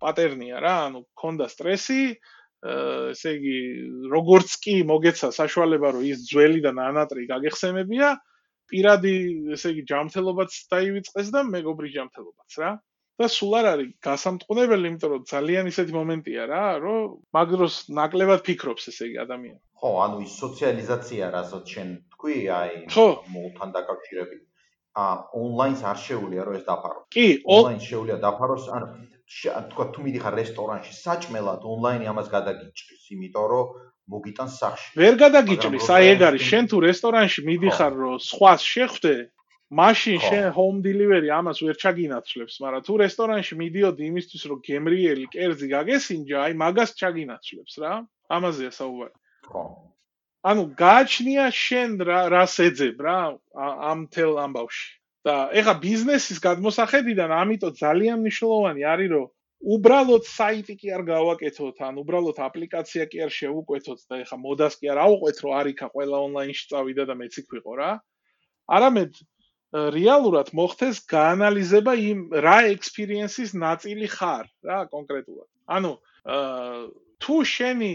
[0.00, 2.16] პატერნია რა, ანუ ქონდა სტრესი,
[2.66, 3.58] ესე იგი,
[4.12, 8.14] როგორც კი მოგეცა საშუალება, რომ ის ძველი და ნანატრი გაგეხსენებია,
[8.70, 9.14] პირადი,
[9.54, 12.72] ესე იგი, ჯანმრთელობაც დაივიწყეს და მეგობრის ჯანმრთელობაც რა.
[13.16, 18.92] და სულ არ არის გასამტყუნებელი, იმიტომ რომ ძალიან ისეთი მომენტია რა, რომ მაგროს ნაკლებად ფიქრობს
[18.92, 19.60] ესე იგი ადამიანი.
[19.80, 22.72] ხო, ანუ ის სოციალიზაცია, რასაც შენ თქვი აი
[23.36, 24.42] მოთან დაკავშირებით
[24.96, 25.04] ა
[25.36, 28.88] ონლაინს არ შეუულია რომ ეს დაფარო კი ონლაინს შეუულია დაფაროს ანუ
[29.26, 33.66] თქვა თუ მიდიხარ რესტორანში საჭმელად ონლაინი ამას გადაგიჭრის, იმიტომ რომ
[34.06, 34.90] მოგიტანს სახში.
[35.02, 39.14] ვერ გადაგიჭრის, აი ეგ არის, შენ თუ რესტორანში მიდიხარ, რომ სხვას შეხვდე,
[39.66, 45.66] მაშინ შენ home delivery ამას ვერ ჩაგინაცვლებს, მაგრამ თუ რესტორანში მიდიოდი იმისთვის, რომ გემრიელი კერძი
[45.74, 47.92] გაგესინჯა, აი მაგას ჩაგინაცვლებს რა.
[48.30, 49.16] ამაზეა საუბარი.
[49.50, 49.62] ხო.
[50.46, 53.18] ანუ გააჩნია შენ რა რას ეძებ რა
[53.90, 54.86] ამ თელ ამბავში.
[55.26, 59.26] და ეხა ბიზნესის გადმოსახედიდან ამიტომ ძალიან მნიშვნელოვანი არის რომ
[59.74, 64.90] უბრალოდ საიტი კი არ გავაკეთოთ ან უბრალოდ აპლიკაცია კი არ შევუკვეთოთ და ეხა მოდას კი
[64.92, 67.90] არ აუყვეთ რომ არიქა ყველა ონლაინში წავიდა და მეც იქვიყო რა
[68.78, 69.18] არამედ
[69.96, 75.92] რეალურად მოხდეს გაანალიზება იმ რა ექსპერიენსის ნაწილი ხარ რა კონკრეტულად ანუ
[77.26, 77.92] თუ შენი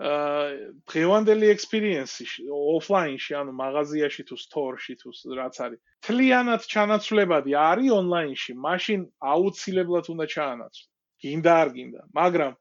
[0.00, 9.00] დღევანდელი ექსპერიენსი ოფლაინში, ანუ მაღაზიაში თუ სტორში თუ რაც არის, თლიანად ჩანაცვლებადი არის ონლაინში, მაშინ
[9.32, 10.86] აუცილებლად უნდა ჩაანაცვლო.
[11.20, 12.52] გინდა არ გინდა, მაგრამ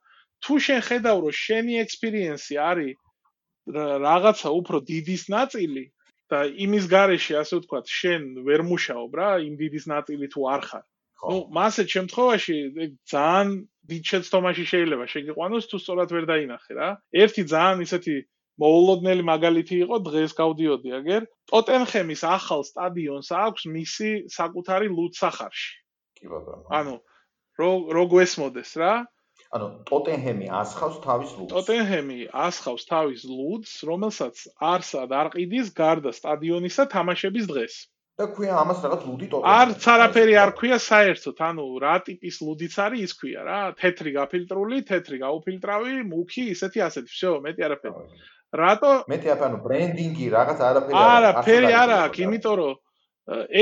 [0.43, 2.97] თუ შენ ხედავ რომ შენი ექსპერიენსი არის
[4.03, 5.83] რაღაცა უფრო დიდის ნაწილი
[6.31, 10.85] და იმის გარეშე ასე ვთქვათ, შენ ვერ მუშაობ რა, იმ დიდის ნაწილი თუ არ ხარ.
[11.19, 12.57] ნუ მასეთ შემთხვევაში
[13.11, 13.47] ძალიან
[13.91, 16.89] დიდ შეცდომაში შეიძლება შეგიყვანოს თუ სწორად ვერ დაინახე რა.
[17.23, 18.15] ერთი ძალიან ისეთი
[18.59, 21.21] მოულოდნელი მაგალითი იყო დღეს გავდიოდი აგერ.
[21.51, 25.71] ტოტენხემის ახალ სტადიონს აქვს მისი საკუთარი ლუდსახარში.
[26.19, 26.67] კი ბატონო.
[26.79, 26.95] ანუ
[27.59, 28.93] რო რო გვესმოდეს რა.
[29.55, 31.51] ანუ ტოტენჰემი ასხავს თავის ლუდს.
[31.53, 34.35] ტოტენჰემი ასხავს თავის ლუდს, რომელსაც
[34.73, 37.75] არსად არ ყიდის გარდა სტადიონისა თამაშების დღეს.
[38.18, 39.52] და ქვია ამას რაღაც ლუდი ტოტე.
[39.58, 44.78] არც არაფერი არ ქვია საერთოდ, ანუ რა ტიპის ლუდიც არის ის ქვია რა, თეთრი გაფილტრული,
[44.90, 48.02] თეთრი გაუფილტრავი, მუქი, ისეთი ასეთი, всё, მეტი არაფერი.
[48.54, 48.92] რატო?
[49.10, 51.18] მეტი არა, ანუ ბრენდინგი რაღაც არაფერი არ არის.
[51.18, 52.74] არა, ფერი არ აქვს, იმიტომ რომ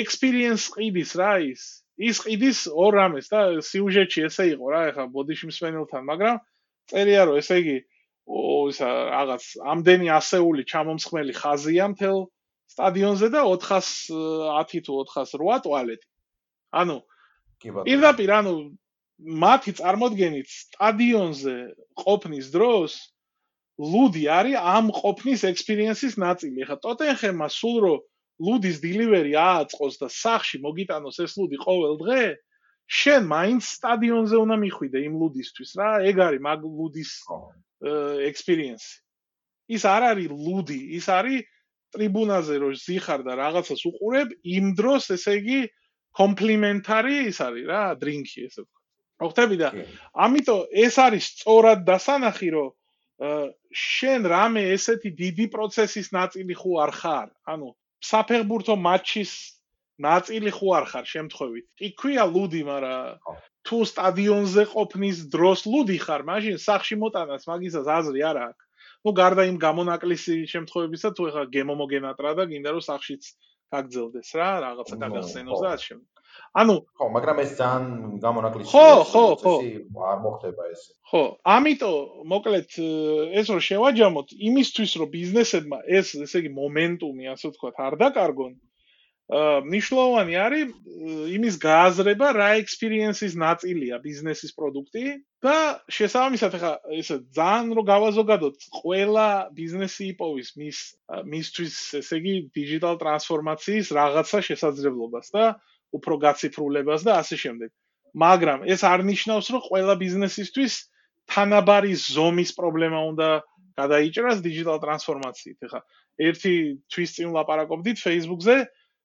[0.02, 1.62] experience ყიდის რა ის.
[2.02, 6.36] ის ყიდის ორ რამეს და სიუჟეტში ესე იყო რა, ეხლა ბოდიში მსმენელთან, მაგრამ
[6.92, 7.78] წერია რომ ესე იგი
[8.26, 12.18] ო ისა რაღაც ამდენი ასეული ჩამომსხმელი ხაზია მთელ
[12.67, 16.07] სტადიონზე და 410 თუ 408 ტუალეტი.
[16.71, 16.97] ანუ
[17.61, 17.85] კი ბატონო.
[17.87, 18.53] პირდაპირ ანუ
[19.17, 21.55] მათი წარმოდგენით სტადიონზე
[21.97, 22.91] ყოფნის დროს
[23.77, 26.65] ლუდი არის ამ ყოფნის ექსპერიენსის ნაწილი.
[26.65, 27.95] ეხა ტოტენჰემმა სულ რო
[28.37, 32.23] ლუდის დილივერი ააწყოს და სახში მოგიტანოს ეს ლუდი ყოველ დღე,
[32.87, 37.11] შენ მაინც სტადიონზე უნდა მიხვიდე იმ ლუდისთვის რა, ეგ არის მაგ ლუდის
[38.29, 38.93] ექსპერიენსი.
[39.67, 41.43] ის არ არის ლუდი, ის არის
[41.95, 45.59] ტრიბუნაზე რო ზიხარ და რაღაცას უყურებ, იმ დროს ესე იგი
[46.17, 48.81] კომპლიმენტარი ის არის რა, დრინკი ესე ვთქვა.
[49.21, 49.69] მოხდები და
[50.25, 52.69] ამიტომ ეს არის სწორად დასანახი, რომ
[53.73, 57.29] შენ რამე ესეთი დიდი პროცესის ნაწილი ხო არ ხარ?
[57.49, 57.67] ანუ
[58.05, 59.31] საფეხბურთო მატჩის
[59.97, 61.65] ნაწილი ხო არ ხარ შემთხვევით?
[61.73, 63.17] კი ქვია ლუდი, მაგრამ
[63.65, 68.66] თუ სტადიონზე ყოფნის დროს ლუდი ხარ, მაშინ სახში მოტანას მაგისას აზრი არ აქვს.
[69.07, 73.31] Ну გარდა იმ გამონაკლისი შემთხვევებისა თუ ეხლა გემო მოგენატრა და გინდა რომ სახშიც
[73.75, 75.95] გაგძელდეს რა რაღაცა გაგახსენოს და ასე
[76.61, 77.85] ანუ ხო მაგრამ ეს ძალიან
[78.25, 79.53] გამონაკლისი ხო ხო ხო
[80.11, 81.23] არ მოხდება ეს ხო
[81.55, 82.77] ამიტომ მოკლედ
[83.41, 88.53] ეს რომ შევაჯამოთ იმისთვის რომ ბიზნესებმა ეს ესე იგი მომენტუმი ასე ვთქვათ არ დაკარგონ
[89.27, 90.69] ნიშნავანი არის
[91.35, 95.03] იმის გააზრება რა ექსპერიენსის ნაწილია ბიზნესის პროდუქტი
[95.43, 95.55] და
[95.91, 100.79] შესაბამისად ხა ესე ძალიან რო გავაზოგადოთ ყველა ბიზნესი იპოვის მის
[101.27, 105.45] მისთვის ესე იგი დიჯიტალ ტრანსფორმაციის რაღაცა შესაძლებლობას და
[105.91, 107.69] უფრო გაციფრულებას და ასე შემდეგ.
[108.15, 110.73] მაგრამ ეს არ ნიშნავს რომ ყველა ბიზნესისთვის
[111.27, 113.29] თანაბარი ზომის პრობლემა უნდა
[113.75, 115.79] გადაიჭრას დიჯიტალ ტრანსფორმაციით ხა.
[116.17, 116.53] ერთი
[116.87, 118.57] თვის წინ ლაპარაკობდით Facebook-ზე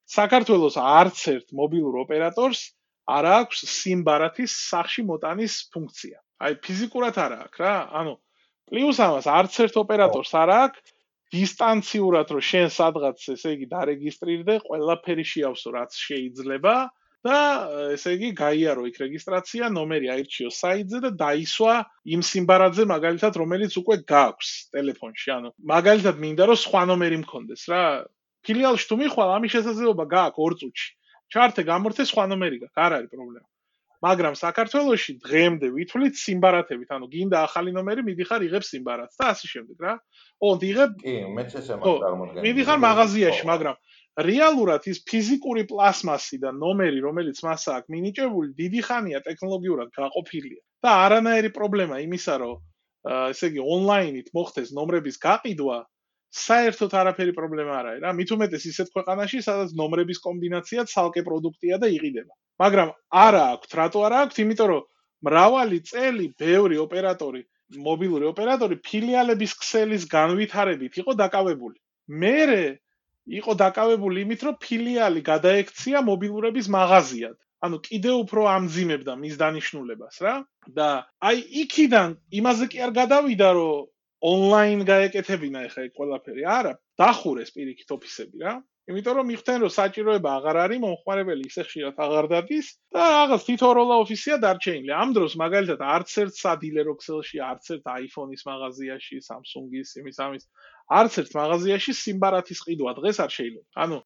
[0.08, 2.60] საქართველოს არც ერთ მობილურ ოპერატორს
[3.10, 6.18] არ აქვს სიმბარათის სახში მოტანის ფუნქცია.
[6.42, 7.74] აი ფიზიკურად არ აქვს რა.
[8.00, 8.14] ანუ
[8.70, 10.80] პლუს ამას არც ერთ ოპერატორს არ აქვს
[11.32, 16.74] დისტანციურად რომ შენ სადღაც ესე იგი დარეგისტრირდე, ყველაფერი შეავსო რაც შეიძლება
[17.22, 17.38] და
[17.94, 21.74] ესე იგი გაიარო იქ რეგისტრაცია, ნომერი აირჩიო საიტზე და დაისვა
[22.14, 25.28] იმ სიმბარათზე მაგალითად რომელიც უკვე გაქვს ტელეფონში.
[25.36, 27.84] ანუ მაგალითად მინდა რომ სხვა ნომერი მქონდეს რა.
[28.46, 30.90] ფილიალში თუ მიხვალ, ამის შესაძლებლობა გააქვს ორ წუთში.
[31.33, 33.48] ჩართე გამორთე სხვა ნომერი გაქვს, არ არის პრობლემა.
[34.02, 39.76] მაგრამ საქართველოში დღემდე ვითვლით სიმბარათებით, ანუ გინდა ახალი ნომერი, მიდიხარ იღებ სიმბარათს და ასე შემდეგ
[39.78, 39.94] რა.
[40.42, 42.42] ოღონდ იღებ კი, მეც ესე მაქვს წარმოდგენა.
[42.42, 43.76] მიდიხარ მაღაზიაში, მაგრამ
[44.26, 50.90] რეალურად ის ფიზიკური პლასმასი და ნომერი, რომელიც მას აქვს მინიჭებული, დიდი ხანია ტექნოლოგიურად გაყოფილია და
[51.07, 52.59] არანაირი პრობლემა იმისა, რომ
[53.31, 55.78] ესე იგი ონლაინით მოხდეს ნომრების გაყიდვა,
[56.33, 58.11] საერთოდ არაფერი პრობლემა არ არის რა.
[58.18, 62.88] მით უმეტეს ისეთ ქვეყანაში სადაც ნომრების კომბინაცია ცალკე პროდუქტია და იყიდება მაგრამ
[63.27, 64.83] არა აქვს რატო არა აქვს იმიტომ რომ
[65.29, 67.42] მრავალი წელი ბევრი ოპერატორი
[67.87, 71.79] მობილური ოპერატორი ფილიალების ქსელის განვითარებით იყო დაკავებული.
[72.23, 72.64] მერე
[73.38, 77.37] იყო დაკავებული იმით რომ ფილიალი გადაექცია მობილურების მაღაზიად.
[77.62, 80.35] ანუ კიდე უფრო ამძიმებდა მის დანიშნულებას რა.
[80.79, 80.88] და
[81.23, 83.87] აი იქიდან იმაზე კი არ გადავიდა რომ
[84.22, 86.42] ონლაინ გაეკეთებინა ეხა ეს ყველაფერი.
[86.58, 88.54] არა, დახურეს პირიქით ოფისები რა.
[88.82, 93.96] იმიტომ რომ მიხდნენ რომ საჭიროება აღარ არის, მომხმარებელი ისე ხშირად აღარ დადის და რაღაც თითოეულა
[94.02, 94.90] ოფისია დარჩენილი.
[95.02, 100.44] ამ დროს მაგალითად არც ერთ სადილერო ქსელში, არც ერთ iPhone-ის მაღაზიაში, Samsung-ის, იმის ამის
[100.98, 103.66] არც ერთ მაღაზიაში სიმბარათის ყიდვა დღეს არ შეიძლება.
[103.87, 103.96] ანუ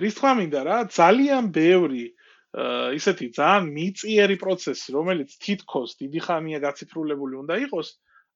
[0.00, 2.04] რის თქმა მინდა რა, ძალიან ბევრი
[2.52, 7.88] ისეთი ძალიან მიწიერი პროცესი, რომელიც თითქოს დიდი ხანია გაციფრულებული უნდა იყოს,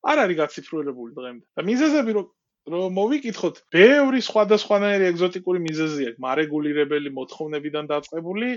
[0.03, 1.45] არ არის გაციფრულებული დღემდე.
[1.57, 2.27] და მიზეზები რომ
[2.67, 8.49] რომ მოვიკითხოთ, ბევრი სხვადასხვანაირი ეგზოტიკური მიზეზი აქვს, მარეგულირებელი მოთხოვნებიდან დაწყებული,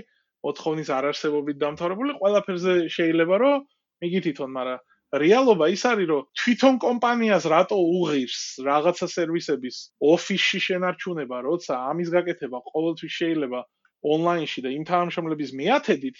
[0.46, 3.62] მოთხოვნის არარსებობით დამთავრებული, ყველაფერზე შეიძლება რომ
[4.02, 11.72] მიგითითონ, მაგრამ რეალობა ის არის, რომ თვითონ კომპანიას რატო უღირს რაღაცა სერვისების ოფისში შენარჩუნება, როცა
[11.90, 13.60] ამის გაკეთება ყოველთვის შეიძლება
[14.10, 16.18] ონლაინში და იმ თანამშრომლების მიათედით,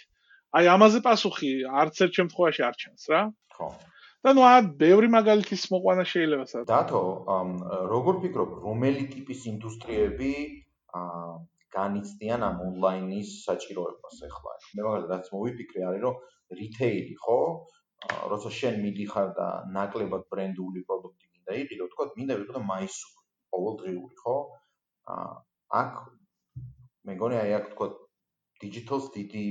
[0.59, 1.51] აი ამაზე პასუხი
[1.83, 3.21] არც ერთ შემთხვევაში არ ჩანს რა.
[3.55, 3.69] ხო.
[4.25, 6.65] და ნუ ამ ბევრი მაგალითის მოყვანა შეიძლება სად.
[6.69, 7.03] დათო,
[7.93, 10.33] როგორ ფიქრობ, რომელი ტიპის ინდუსტრიები
[11.01, 11.31] აა
[11.71, 14.55] განიცდიან ამ ონლაინის საჭიროებას ახლა?
[14.77, 16.17] მე მაგალითად მოვიფიქრე არის რომ
[16.61, 17.39] რიტეილი, ხო?
[18.33, 24.37] როცა შენ მიდიხარ და ნაკლებად ბრენდული პროდუქტი მინდა იყიდო, თქო, მინდა ვიყიდო მაისური, ყოველდღიური, ხო?
[25.15, 25.31] აა
[25.81, 25.93] აქ
[27.09, 27.87] მეგონი აი აქ თქო
[28.61, 29.45] digital დიდი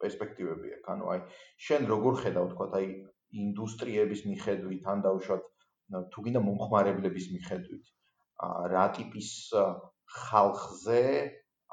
[0.00, 0.88] პერსპექტივები აქვს.
[0.94, 1.20] ანუ აი
[1.66, 2.86] შენ როგორ ხედავ თქო აი
[3.36, 5.44] ინდუსტრიების მიხედვით ან დაუშვათ
[6.12, 7.84] თუ გინდა მომხმარებლების მიხედვით
[8.72, 9.30] რა ტიპის
[10.28, 11.02] ხალხზე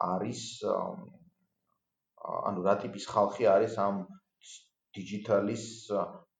[0.10, 0.44] არის
[2.26, 3.96] ანუ რა ტიპის ხალხი არის ამ
[4.96, 5.66] დიჯიტალის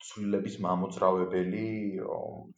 [0.06, 1.68] ცვლილების მამოძრავებელი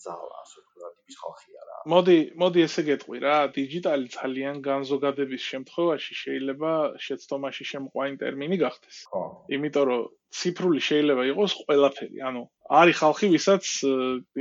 [0.04, 1.57] ძალა ასე ვთქვათ რა ტიპის ხალხია.
[1.57, 1.57] რა
[1.94, 6.72] მოდი მოდი ესე გეტყვი რა დიჯიტალი ძალიან განზოგადების შემთხვევაში შეიძლება
[7.06, 9.24] შეცდომაში შემყვანი ტერმინი გახდეს ხო
[9.58, 10.02] იმიტომ რომ
[10.34, 12.18] ციფრული შეიძლება იყოს ყველაფერი.
[12.28, 12.42] ანუ
[12.80, 13.64] არის ხალხი, ვისაც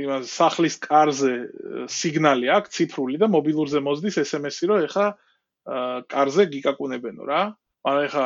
[0.03, 1.33] იმას სახლის კარზე
[1.87, 5.05] სიგნალი აქვს ციფრული და მობილურზე მოძდის SMS-ი, რომ ეხა
[6.11, 7.41] კარზე გიკაკუნებენო რა.
[7.87, 8.25] მაგრამ ეხა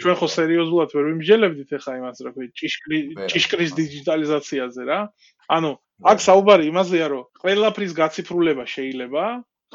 [0.00, 5.00] ჩვენ ხო სერიოზულად ვერ ვიმჯელებდით ეხა იმას, რა ქვია, ჭიშკრი ჭიშკრის დიჯიტალიზაციაზე რა.
[5.52, 5.70] ანუ
[6.04, 9.24] აქ საუბარი იმაზეა, რომ ყველაფრის გაციფრულება შეიძლება,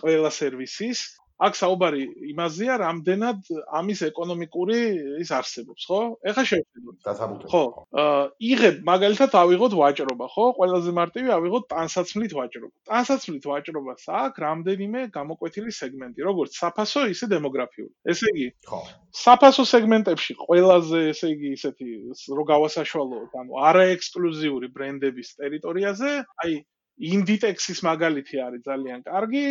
[0.01, 1.01] ყველა სერვისის
[1.41, 3.49] აქ საუბარი იმაზეა, რამდენად
[3.79, 4.77] ამის ეკონომიკური
[5.23, 5.99] ის არსებობს, ხო?
[6.31, 6.97] ეხა შევხედოთ.
[7.07, 7.45] დასაბუთე.
[7.49, 7.63] ხო.
[8.01, 10.45] აა იღებ მაგალითად ავიღოთ ვაჭრობა, ხო?
[10.59, 12.75] ყველაზე მარტივი ავიღოთ ტანსაცმლით ვაჭრობა.
[12.91, 17.93] ტანსაცმლით ვაჭრობას აქვს რამდენიმე გამოკვეთილი სეგმენტი, როგორც საფასო, ისე დემოგრაფიული.
[18.05, 18.81] ესე იგი, ხო.
[19.25, 21.89] საფასო სეგმენტებში ყველაზე, ესე იგი, ისეთი
[22.37, 26.11] რო გავასაშვალოთ, ანუ არაექსკლუზიური ბრენდების ტერიტორიაზე,
[26.45, 26.53] აი
[27.01, 29.45] Inditex-ის მაგალითი არის ძალიან კარგი,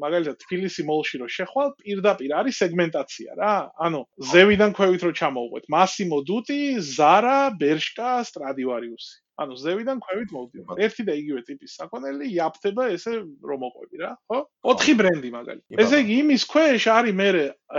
[0.00, 3.54] მაგალითად თბილისი მოლში რო შეხვალ, პირდაპირ არის სეგმენტაცია რა.
[3.76, 4.00] ანუ
[4.32, 9.20] ზევიდან ქვევით რო ჩამოვყვეთ, Massimo Dutti, Zara, Bershka, Stradivarius.
[9.34, 10.80] ანუ ზევიდან ქვევით მოვდივარ.
[10.86, 14.38] ერთი და იგივე ტიპის საქონელი იაფთება ესე რომ მოყვები რა, ხო?
[14.62, 15.78] 4 ბრენდი მაგალითად.
[15.84, 17.28] ესე იგი იმის ქვეშ არის მე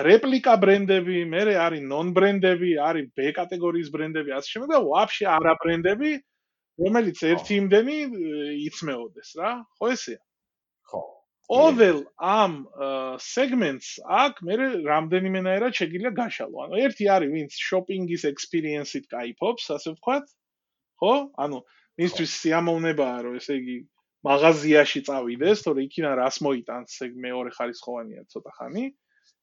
[0.09, 5.53] რეპლიკა ბრენდები, მე არის ნონ ბრენდები, არის B კატეგორიის ბრენდები, ასე შემდეგ და ვაფშე არა
[5.63, 6.11] ბრენდები,
[6.81, 7.97] რომელიც ერთი იმდენი
[8.67, 10.21] იწმეოდეს რა, ხო ესეა?
[10.91, 11.01] ხო.
[11.45, 12.53] ყოველ ამ
[13.21, 14.55] სეგმენტს აქ მე
[14.89, 16.57] რამდენიმეერად შეიძლება გაშალო.
[16.65, 20.25] ანუ ერთი არის ვინც შოპინგის ექსპერიენსით кайფობს, ასე ვთქვათ.
[20.99, 21.13] ხო?
[21.38, 21.57] ანუ
[22.01, 23.77] მისთვის სიამოვნებაა, რომ ესე იგი
[24.25, 26.93] მაღაზიაში წავიდეს, თორე იქიდან რას მოიტანს
[27.25, 28.85] მეორე ხარისხოვანია ცოტა ხანი.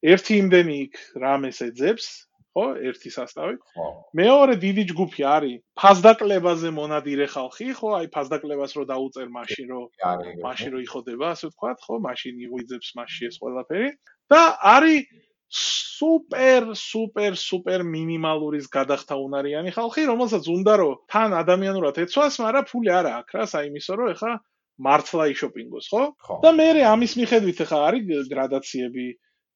[0.03, 2.07] ერთი იმდენი იქ რამეს ეძებს,
[2.53, 2.65] ხო?
[2.89, 3.57] ერთი სასტავი.
[3.73, 3.87] ხო.
[4.21, 7.89] მეორე დიდი ჯგუფი არის ფასდაკლებაზე მონადირე ხალხი, ხო?
[7.99, 9.83] აი ფასდაკლებას რო დაუწერ მაშინ რო
[10.45, 11.95] მაშინ რო იხოდება, ასე ვთქვათ, ხო?
[12.07, 13.89] მაშინ იღვიძებს მაშინ ეს ყველაფერი.
[14.33, 14.43] და
[14.77, 15.01] არის
[15.53, 23.13] სუპერ სუპერ სუპერ მინიმალურის გადახთაუნარიანი ხალხი, რომელსაც უნდა რომ თან ადამიანურად ეცვას, მაგრამ ფული არა
[23.21, 24.33] აქვს რა, საიმისო რომ ეხა
[24.81, 26.05] მართლა იშოპინგოს, ხო?
[26.41, 29.07] და მე ამის მიხედვით ეხა არის გრადაციები,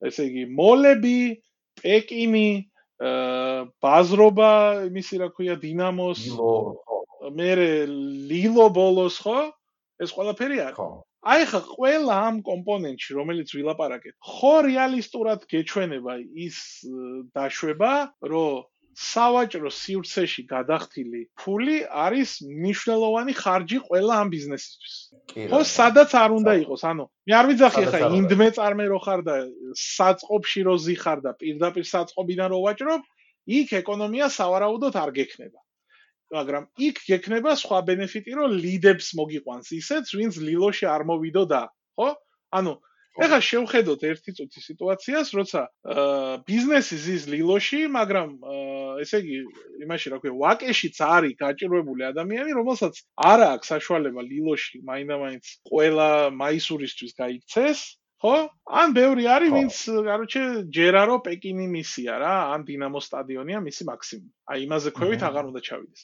[0.04, 1.20] ესე იგი, მოლები,
[1.80, 2.48] პეკინი,
[3.00, 4.52] ბაზრობა,
[4.88, 6.22] იმისი რა ქვია, დინამოს,
[7.36, 7.50] მე
[8.30, 9.50] ლილო ბოლოს, ხო?
[10.00, 10.76] ეს ყველაფერი არის.
[10.80, 10.88] ხო.
[11.26, 16.14] აი ხა ყველა ამ კომპონენტში რომელიც ვილაპარაკეთ ხო რეალისტურად გეჩვენება
[16.46, 16.58] ის
[17.34, 17.92] დაშვება
[18.30, 18.62] რომ
[18.96, 24.94] სავაჭრო სივრცეში გადახთილი ფული არის მნიშვნელოვანი ხარჯი ყველა ამ ბიზნესისთვის.
[25.52, 29.36] ხო, სადაც არ უნდა იყოს, ანუ მე არ ვიძახი ხა ინდმე წარმე რო ხარ და
[29.76, 33.02] საწყობში რო ზიხარ და პირდაპირ საწყობიდან რო ვაჭრობ,
[33.60, 35.60] იქ ეკონომია სავარაუდოდ არ გექნება.
[36.32, 41.62] მაგრამ იქ გექნება სხვა ბენეფიტი, რომ ლიდებს მოგიყვანს ისეც, ვინც ლილოში არ მოვიდო და,
[42.00, 42.08] ხო?
[42.50, 42.72] ანუ
[43.16, 45.60] ეხლა შევხედოთ ერთი წუთი სიტუაციას, როცა
[46.48, 48.28] ბიზნესი ზის ლილოში, მაგრამ
[49.02, 49.38] ესე იგი,
[49.86, 52.94] იმაში რა ქვია, ვაკეშიც არის გაჭირვებული ადამიანი, რომელსაც
[53.32, 56.08] არ აქვს საშუალება ლილოში მაინდა-მაინც ყველა
[56.42, 57.80] მაისურისთვის გაიქცეს,
[58.22, 58.36] ხო?
[58.82, 59.74] ან ბევრი არის, ვინც,
[60.08, 64.32] კაროჩე, ჯერარო პეკინი მისია რა, ან დინამო სტადიონია მისი მაქსიმუმ.
[64.52, 66.02] აი იმაზე ქვევით აღარ უნდა ჩავიდეს.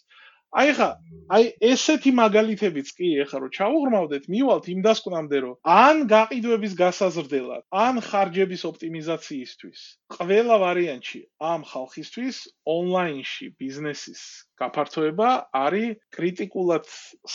[0.53, 0.87] აი ხა,
[1.33, 8.01] აი ესეთი მაგალითებიც კი ეხა რომ ჩავუღრმავდეთ, მივალთ იმ დასკვნამდე რომ ან გაყიდვების გასაზრდელად, ან
[8.05, 9.81] ხარჯების ოპტიმიზაციისთვის,
[10.13, 11.21] ყველა ვარიანტში
[11.53, 12.37] ამ ხალხისთვის
[12.69, 14.21] ონლაინში ბიზნესის
[14.61, 16.85] გაფართოება არის კრიტიკულად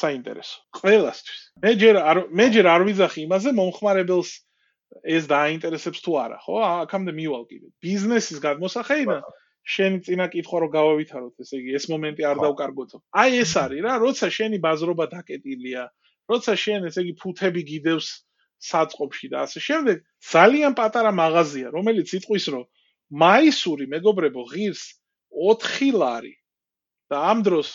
[0.01, 0.57] საინტერესო.
[0.77, 1.41] ყველასთვის.
[1.65, 4.31] მე ჯერ არ მე ჯერ არ ვიძახი იმაზე მომხმარებელს
[5.17, 6.55] ეს დააინტერესებს თუ არა, ხო?
[6.85, 7.67] აქამდე მივალ კიდე.
[7.81, 9.25] ბიზნესის გადმოსახედიდან
[9.67, 13.01] შენ წინა კითხვა რო გავავითაროთ, ესე იგი, ეს მომენტი არ დავკარგოთო.
[13.23, 15.83] აი ეს არის რა, როცა შენი ბაზრობა დაკეტილია,
[16.31, 18.07] როცა შენ ესე იგი ფუთები გიდევს
[18.67, 19.97] საწყობში და ასე შემდეგ,
[20.33, 22.63] ძალიან პატარა მაღაზია, რომელიც იტყვის რომ
[23.23, 24.83] მაისური მეგობრებო ღირს
[25.31, 26.33] 4 ლარი
[27.11, 27.69] და ამ დროს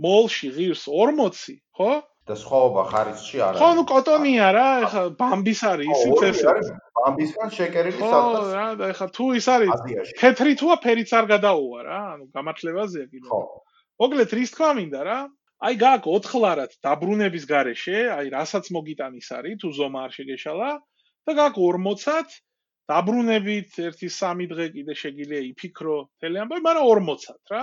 [0.00, 1.92] მოლში ღირს 40, ხო?
[2.24, 3.58] და სხვაობა ხარისში არა.
[3.60, 6.70] ხო, ნუ კოტონია რა, ეხა ბამბის არის ისიც ეს.
[6.96, 8.36] ბამბისგან შეკერილი სადაც.
[8.40, 9.72] ხო, რა, და ეხა თუ ის არის
[10.20, 13.28] თეთრი თუა ფერიც არ გადაუვა რა, ანუ გამართლებაზეა კიდე.
[13.28, 13.40] ხო.
[14.00, 15.18] მოგლეთ რის თქვა მინდა რა?
[15.64, 20.70] აი გააკ 4 ლარად დაბრუნების გარეშე, აი რასაც მოგიტანის არის, თუ ზომა არ შეგეშალა
[21.24, 22.28] და გააკ 40-ად
[22.90, 27.62] დაბრუნებით 1-3 დღე კიდე შეგიძლია იფიქრო თელი ამბავი, მაგრამ 40-ად რა.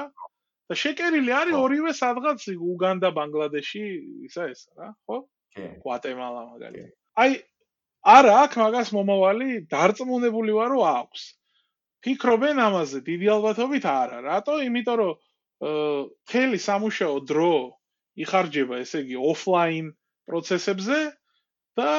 [0.72, 3.84] და შეკერილი არის ორივე სადღაც უგანდა, ბანგლადეში,
[4.28, 5.18] ისა ეს რა, ხო?
[5.52, 5.66] კი.
[5.84, 6.94] გვატემალა მაგალითად.
[7.20, 7.32] აი
[8.16, 11.24] არა აქ მაგას მომავალი დარწმუნებული ვარო აქვს.
[12.02, 14.18] ფიქრობენ ამაზე დიდი ალბათობით არა.
[14.32, 14.56] რატო?
[14.64, 15.12] იმიტომ რომ
[16.32, 17.52] თელი სამუშაო დრო
[18.24, 19.92] იხარჯება, ესე იგი, ოფლაინ
[20.26, 20.98] პროცესებზე
[21.80, 21.92] და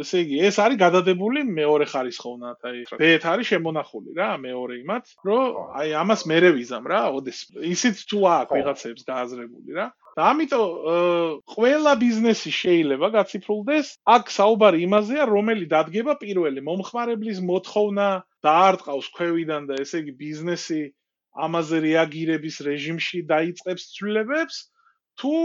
[0.00, 5.58] ესე იგი ეს არის გადადებული მეორე ხარისხოვნად აი ბეთ არის შემონახული რა მეორე იმათ რომ
[5.80, 7.38] აი ამას მერე ვიზამ რა ოდეს.
[7.60, 9.86] ისიც თუ აქვს ვიღაცებს გააზრებული რა.
[10.16, 10.64] და ამიტომ
[11.52, 13.86] ყველა ბიზნესი შეიძლება გაციფრულდეს
[14.16, 18.08] აქ საუბარი იმაზეა რომელი დადგება პირველი მომხმარებლის მოთხოვნა
[18.44, 20.82] და არ ტყავს ქვევიდან და ესე იგი ბიზნესი
[21.46, 24.56] ამაზე რეაგირების რეჟიმში დაიწყებს ცვლილებებს
[25.20, 25.36] თუ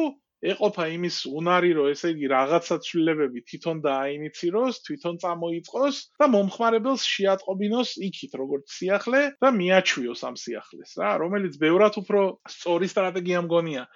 [0.52, 7.90] ეყოფა იმის უნარი, რომ ესე იგი რაღაცა ცვლილებები თვითონ დააინიციროს, თვითონ წამოიწყოს და მომხმარებელს შეატყობინოს
[8.10, 12.22] იქით, როგორც სიახლე და მიაჩვიოს ამ სიახლეს, რა, რომელიც ბევრად უფრო
[12.56, 13.88] სწორი სტრატეგია მგონია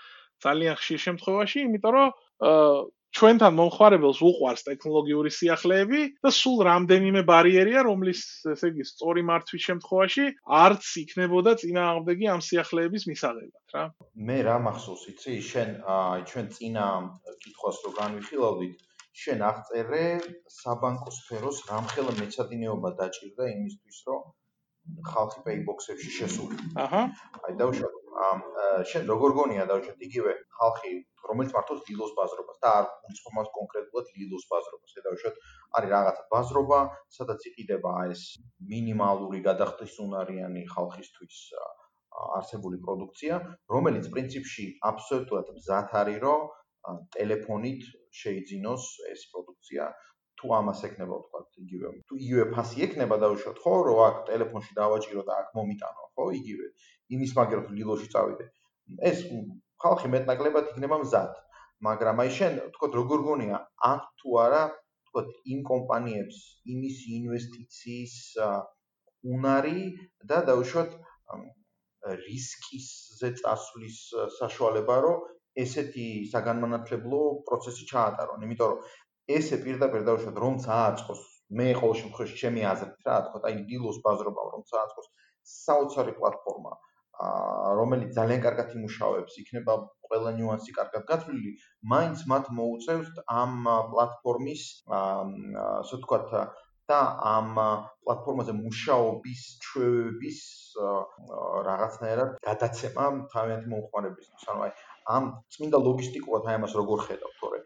[0.43, 2.07] ძალიან ხშირ შემთხვევაში, იმიტომ რომ
[3.17, 8.21] ჩვენთან მომხმარებელს უყვარს ტექნოლოგიური სიახლეები და სულ რამდენიმე ბარიერია, რომლის
[8.53, 10.25] ესე იგი სწორი მართვის შემთხვევაში
[10.59, 13.83] არც იქნებოდა წინააღმდეგი ამ სიახლეების მისაღებად რა.
[14.29, 16.85] მე რა მახსოვს იცი, შენ აი ჩვენ წინა
[17.43, 18.75] კითხვას რო განვიხილავდით,
[19.19, 20.05] შენ აღწერე
[20.59, 24.21] საბანკო სფეროს რამხელა მეცადინეობა დაჭირდა იმისთვის, რომ
[25.09, 26.55] ხალხი პეიბოქსებში შესული.
[26.85, 27.01] აჰა.
[27.45, 28.39] აი დავუშვათ ამ
[28.91, 30.91] შენ როგორ გონია დავუშვათ იგივე ხალხი
[31.29, 34.95] რომელიც მართლაც დილოს ბაზრობას და არ უცხომას კონკრეტულად დილოს ბაზრობას.
[34.97, 35.35] აი დავუშვათ
[35.79, 36.79] არის რაღაცა ბაზრობა,
[37.17, 38.23] სადაც იყიდება ეს
[38.73, 41.39] მინიმალური გადახდისუნარიანი ხალხისთვის
[42.39, 43.35] არსებული პროდუქცია,
[43.75, 46.47] რომელიც პრინციპში აბსოლუტურად მზად არის, რომ
[47.15, 47.81] ტელეფონით
[48.21, 49.89] შეიძინოს ეს პროდუქცია
[50.41, 55.23] თუ ამას ეკნება თქვა იგივე თუ იგივე ფასი ეკნება დაუშვათ ხო რომ აქ ტელეფონში დავაჭირო
[55.29, 56.67] და აქ მომიტანო ხო იგივე
[57.17, 58.45] იმის მაგერ ლილოში წავიდე.
[59.09, 59.23] ეს
[59.83, 61.33] ხალხი მეტნაკლებად იქნება მზად.
[61.87, 63.57] მაგრამ აი შენ თქვა როგორ გონია?
[63.91, 64.63] აქ თუ არა
[65.09, 65.21] თქვა
[65.53, 66.37] იმ კომპანიებს
[66.73, 68.15] იმის ინვესტიციის
[69.35, 69.79] უნარი
[70.31, 70.91] და დაუშვათ
[72.25, 73.97] რისკისზე წასვლის
[74.37, 75.25] საშუალება რომ
[75.63, 78.85] ესეთი საგანმანათლებლო პროცესი ჩაატარონ იმიტომ რომ
[79.39, 81.23] ესე პირდაპირ დავუშვათ რომ წააწყოს
[81.59, 85.09] მე ყოველ შემთხვევაში ჩემი აზრით რა თქო აი დილოს ბაზრობა რომ წააწყოს
[85.55, 86.73] საოცარი პლატფორმა
[87.79, 89.75] რომელიც ძალიან კარგად იმუშავებს იქნება
[90.07, 91.51] ყველა ნიუანსი კარგად გათვლილი
[91.93, 93.57] მაინც მათ მოუწევთ ამ
[93.91, 94.63] პლატფორმის
[94.99, 96.31] ასე ვთქვათ
[96.89, 96.99] და
[97.31, 97.51] ამ
[98.05, 100.39] პლატფორმაზე მუშაობის ჩვევების
[101.69, 104.73] რაღაცნაირად გადაცემა თავიანთი მომხმარებლისთვის ანუ აი
[105.17, 107.61] ამ წმინდა ლოგისტიკურად აი ამას როგორ ხედავთ თორე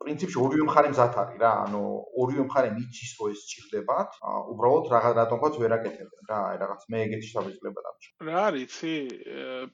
[0.00, 1.82] პრინციპში ორივე მხარე მზად არის რა, ანუ
[2.24, 4.10] ორივე მხარე მიჩის რომ ეს ჭირდებათ,
[4.52, 8.10] უბრალოდ რაღაც რატომღაც ვერ აკეთებენ რა, აი რაღაც მე ეგეთი შევიძლება დამჭა.
[8.28, 8.94] რა არიცი,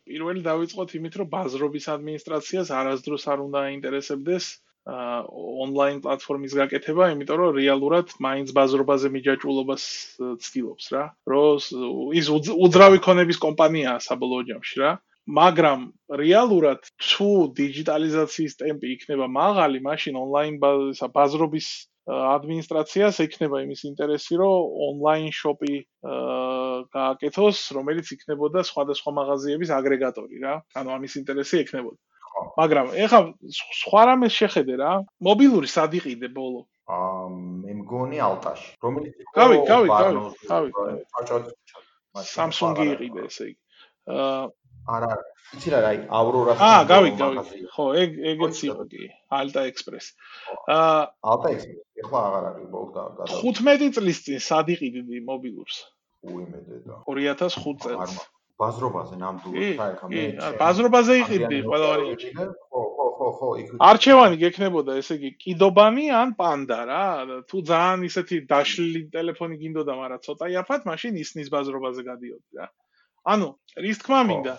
[0.07, 4.47] პირველი დავიწყოთ იმით, რომ ბაზრობის ადმინისტრაციას არასდროს არ უნდა აინტერესებდეს
[4.87, 9.83] ონლაინ პლატფორმის გაკეთება, იმიტომ რომ რეალურად მაინც ბაზრობაზე მიჯაჭულობას
[10.47, 11.05] ცდილობს რა.
[11.27, 14.93] რომ ის უძრავი ქონების კომპანიაა საბოლოო ჯამში რა.
[15.27, 15.81] მაგრამ
[16.23, 21.69] რეალურად თუ დიჯიტალიზაციის ტემპი იქნება მაღალი, მაშინ ონლაინ ბაზრობის
[22.07, 24.55] ადმინისტრაციას ექნება იმის ინტერესი, რომ
[24.87, 25.75] ონლაინ შოპი
[26.95, 30.55] გააკეთოს, რომელიც იქნებოდა სხვადასხვა მაღაზიების აგრეგატორი რა.
[30.79, 31.99] ანუ ამის ინტერესი ექნებოდა.
[32.55, 33.21] მაგრამ ეხლა
[33.83, 34.93] სხვა რამეს შეხედე რა.
[35.27, 36.63] მობილური სად იყიდე ბოლო?
[36.87, 37.27] აა
[37.67, 41.51] მე მგონი ალტაში, რომელიც გავი, გავი, გავი, გავი.
[42.23, 43.59] Samsung-ი იყიდე ესე იგი.
[44.15, 44.47] აა
[44.87, 45.11] არა
[45.57, 47.43] იცი რა აი ავრორას აა გავი გავი.
[47.75, 49.03] ხო ეგ ეგეც იყო კი
[49.41, 50.07] ალტა ექსპრეს
[50.77, 51.01] აა
[51.33, 53.03] ალტა ექსპრეს ეხლა აღარ არის ბოლდა
[53.35, 55.77] 15 წლის წინ სად იყიდი მობილურს?
[56.27, 58.17] უიმედე და 2005 წელს.
[58.61, 60.23] ბაზრობაზე ნამდვილად ეხა მე
[60.61, 66.33] ბაზრობაზე იყიდი ყველა ვარიანტი ხო ხო ხო ხო იქ არჩევანი გექნებოდა ესე იგი კიდობანი ან
[66.39, 67.03] პანდა რა
[67.53, 72.71] თუ ძალიან ისეთი დაშლილი ტელეფონი გინდოდა მაგრამ ცოტა იაფად მაშინ ისნის ბაზრობაზე გადიოდი რა
[73.33, 73.49] ანუ
[73.85, 74.55] რის თქმა მინდა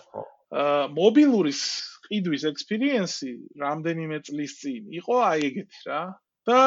[0.97, 1.61] მობილურის
[2.07, 3.31] ყიდვის ექსპერიენსი
[3.63, 6.01] რამდენიმე წლის წინ იყო აი ეგეთი რა.
[6.47, 6.59] და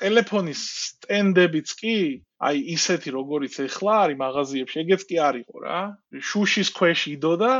[0.00, 1.94] ტელეფონის სტენდებიც კი
[2.48, 5.78] აი ისეთი როგორიც ეხლა არის მაღაზიებში ეგეც კი არისო რა.
[6.30, 7.52] შუშის ქვეშ იდო და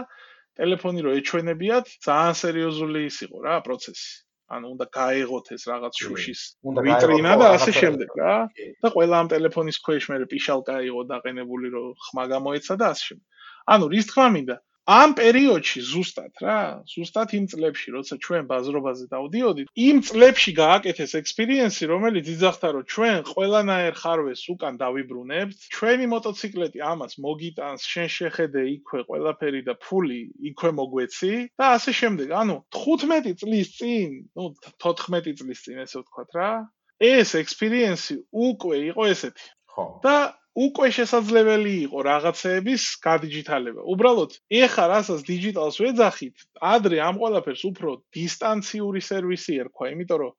[0.61, 4.13] ტელეფონი რო ეჩვენებიათ ძალიან სერიოზული ის იყო რა პროცესი
[4.53, 6.41] ანუ უნდა გაეღოთ ეს რაღაც შუშის
[6.87, 8.35] ვიტრინა და ასე შემდეგ რა.
[8.83, 13.27] და ყველა ამ ტელეფონის ქვეშ მე პიშალკა იყო დაყენებული რომ ხმა გამოეცა და ასე შემდეგ.
[13.73, 14.57] ანუ რის თქმა მინდა
[14.91, 21.87] ამ პერიოდში ზუსტად რა, ზუსტად იმ წლებში, როცა ჩვენ ბაზრობაზე დავდიოდით, იმ წლებში გააკეთეს ექსპერიენსი,
[21.87, 29.01] რომელიც იძახდა, რომ ჩვენ ყველანაირ ხარვეს უკან დავიბრუნებთ, ჩვენი მოტოციკლეტი ამას მოგიტანს, შენ შეხედე იქვე
[29.07, 30.21] ყველაფერი და ფული
[30.51, 32.29] იქვე მოგვეცი და ასე შემდეგ.
[32.43, 34.51] ანუ 15 წლის წინ, ну
[34.83, 36.51] 14 წლის წინ ესე ვთქვათ რა,
[36.99, 39.47] ეს ექსპერიენსი უკვე იყო ესეთი.
[39.73, 39.85] ხო.
[40.05, 43.85] და უკვე შესაძლებელი იყო რაღაცეების გადიჯიტალება.
[43.89, 50.33] უბრალოდ, ეხა რასაც დიჯიტალს ვეძახით, ადრე ამ ყველაფერს უფრო დისტანციური სერვისი ერქვა, იმიტომ რომ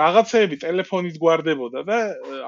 [0.00, 1.98] რაღაცეები ტელეფონით გვარდებოდა და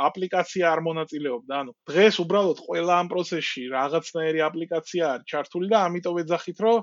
[0.08, 1.52] აპლიკაცია არ მონაწილეობდა.
[1.60, 6.78] ანუ დღეს უბრალოდ ყველა ამ პროცესში რაღაცნაირი აპლიკაცია არის ჩართული და ამიტომ ვეძახით, რომ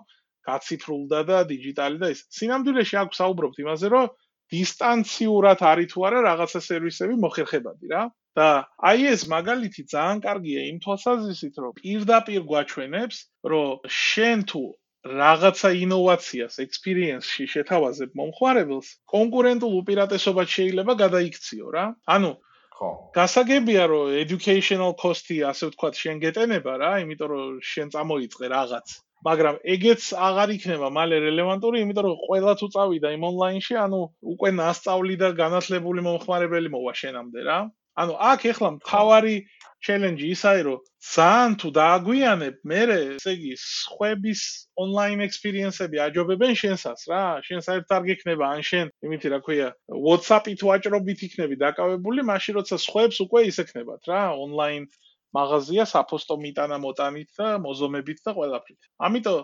[0.49, 2.19] გაციფრულდა და დიჯიტალი და ის.
[2.33, 4.05] სინამდვილეში აქვს საუბრობთ იმაზე, რომ
[4.53, 8.03] დისტანციურად არის თუ არა რაღაცა სერვისები მოხერხებადი რა.
[8.39, 8.47] და
[8.89, 13.17] აი ეს მაგალითი ძალიან კარგია იმ თვალსაზრისით, რომ პირდაპირ გვაჩვენებს,
[13.53, 14.63] რომ შენ თუ
[15.03, 21.85] რაღაცა ინოვაციას ექსპერიენსში შეთავაზებ მომხმარებელს, კონკურენტულ უპირატესობას შეიძლება გადაიქციო რა.
[22.15, 22.31] ანუ
[22.77, 22.91] ხო.
[23.17, 28.87] გასაგებია რომ educational cost-ი ასე ვთქვათ შენ გეტენება რა, იმიტომ რომ შენ წამოიწყე რაღაც
[29.23, 33.99] მაგრამ ეგეც აღარ იქნება მალე რელევანტური, იმიტომ რომ ყველა თუ წავიდა იმ ონლაინში, ანუ
[34.33, 37.59] უკვე ნასწავლი და განათლებული მომხმარებელი მოვა შენამდე რა.
[38.01, 39.35] ანუ აქ ეხლა მთავარი
[39.83, 44.41] ჩელენჯი ისაა, რომ ძალიან თუ დააგვიანებ, მე ესე იგი, სხვების
[44.79, 47.23] ონლაინ ექსპერიენსები აჯობებენ შენსას რა.
[47.47, 52.75] შენ საერთოდ არ გიქნება ან შენ, იმითი რა ქვია, WhatsApp-ით ვაჭრობით იქნები დაკავებული, მაშინ როცა
[52.79, 54.87] სხვებს უკვე ისექნებათ რა, ონლაინ
[55.35, 58.81] მაღაზია საფოსტო მიტანა მოტანით და მოზომებით და ყველაფრით.
[59.03, 59.39] ამიტომ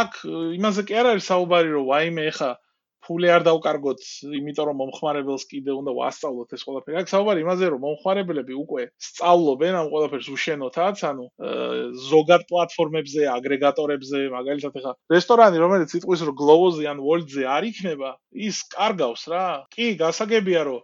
[0.00, 0.12] აქ
[0.56, 2.50] იმაზე კი არ არის საუბარი, რომ ვაიმე ხა
[3.02, 4.00] ფული არ დავკარგოთ,
[4.38, 6.98] იმიტომ რომ მომხმარებელს კიდე უნდა ვასწავლოთ ეს ყველაფერი.
[7.02, 11.24] აქ საუბარი იმაზე, რომ მომხმარებლები უკვე სწავლობენ ამ ყველაფერს უშენოთაც, ანუ
[12.10, 18.62] ზოგად პლატფორმებზე, აგრეგატორებზე, მაგალითად ეხა რესტორანი, რომელიც იტყვის, რომ Glovo-ზე ან Wolt-ზე არ იქნება, ის
[18.70, 19.46] კარგავს რა.
[19.74, 20.80] კი, გასაგებია, რომ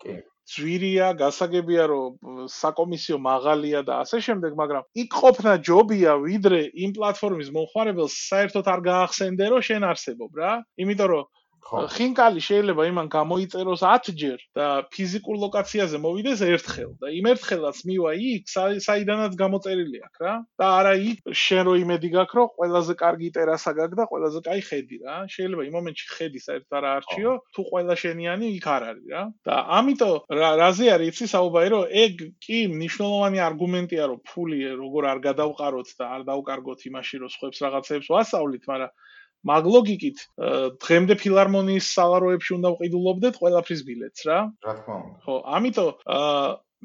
[0.48, 7.52] ძვირია, გასაგებია, რომ საკომისიო მაღალია და ასე შემდეგ, მაგრამ იქ ყოფნა ჯობია, ვიდრე იმ პლატფორმის
[7.52, 10.52] მომხმარებელს საერთოდ არ გაახსენდე, რომ შენ არსებობ რა.
[10.80, 11.28] იმიტომ რომ
[11.68, 18.12] ხინკალი შეიძლება იმან გამოიწეროს 10 ჯერ და ფიზიკურ ლოკაციაზე მოვიდეს ერთხელ და იმ ერთხელაც მივა
[18.28, 18.44] იქ
[18.86, 20.34] საიდანაც გამოწერილი აქვს რა.
[20.60, 24.62] და არა იქ შენ რო იმედი გაქვს რომ ყველაზე კარგი ტერასა გაქვს და ყველაზე კაი
[24.68, 25.16] ხედი რა.
[25.34, 29.22] შეიძლება იმ მომენტში ხედი საერთოდ არ არჩიო თუ ყველა შენიანი იქ არ არის რა.
[29.44, 30.16] და ამიტომ
[30.62, 36.04] რაზე არის იცი საუბარი რომ ეგ კი მნიშვნელოვანი არგუმენტია რომ ფული როგორ არ გადავყაროთ და
[36.16, 38.92] არ დავკარგოთ იმაში რომ სხვებს რაღაცებს ვასწავლით მაგრამ
[39.46, 40.18] მაგ ლოგიკით
[40.82, 44.38] დღემდე ფილარმონიის სალაროებში უნდა ვყიდულობდეთ ყველაფრის ბილეთს რა.
[44.66, 45.18] რა თქმა უნდა.
[45.24, 45.88] ხო, ამიტომ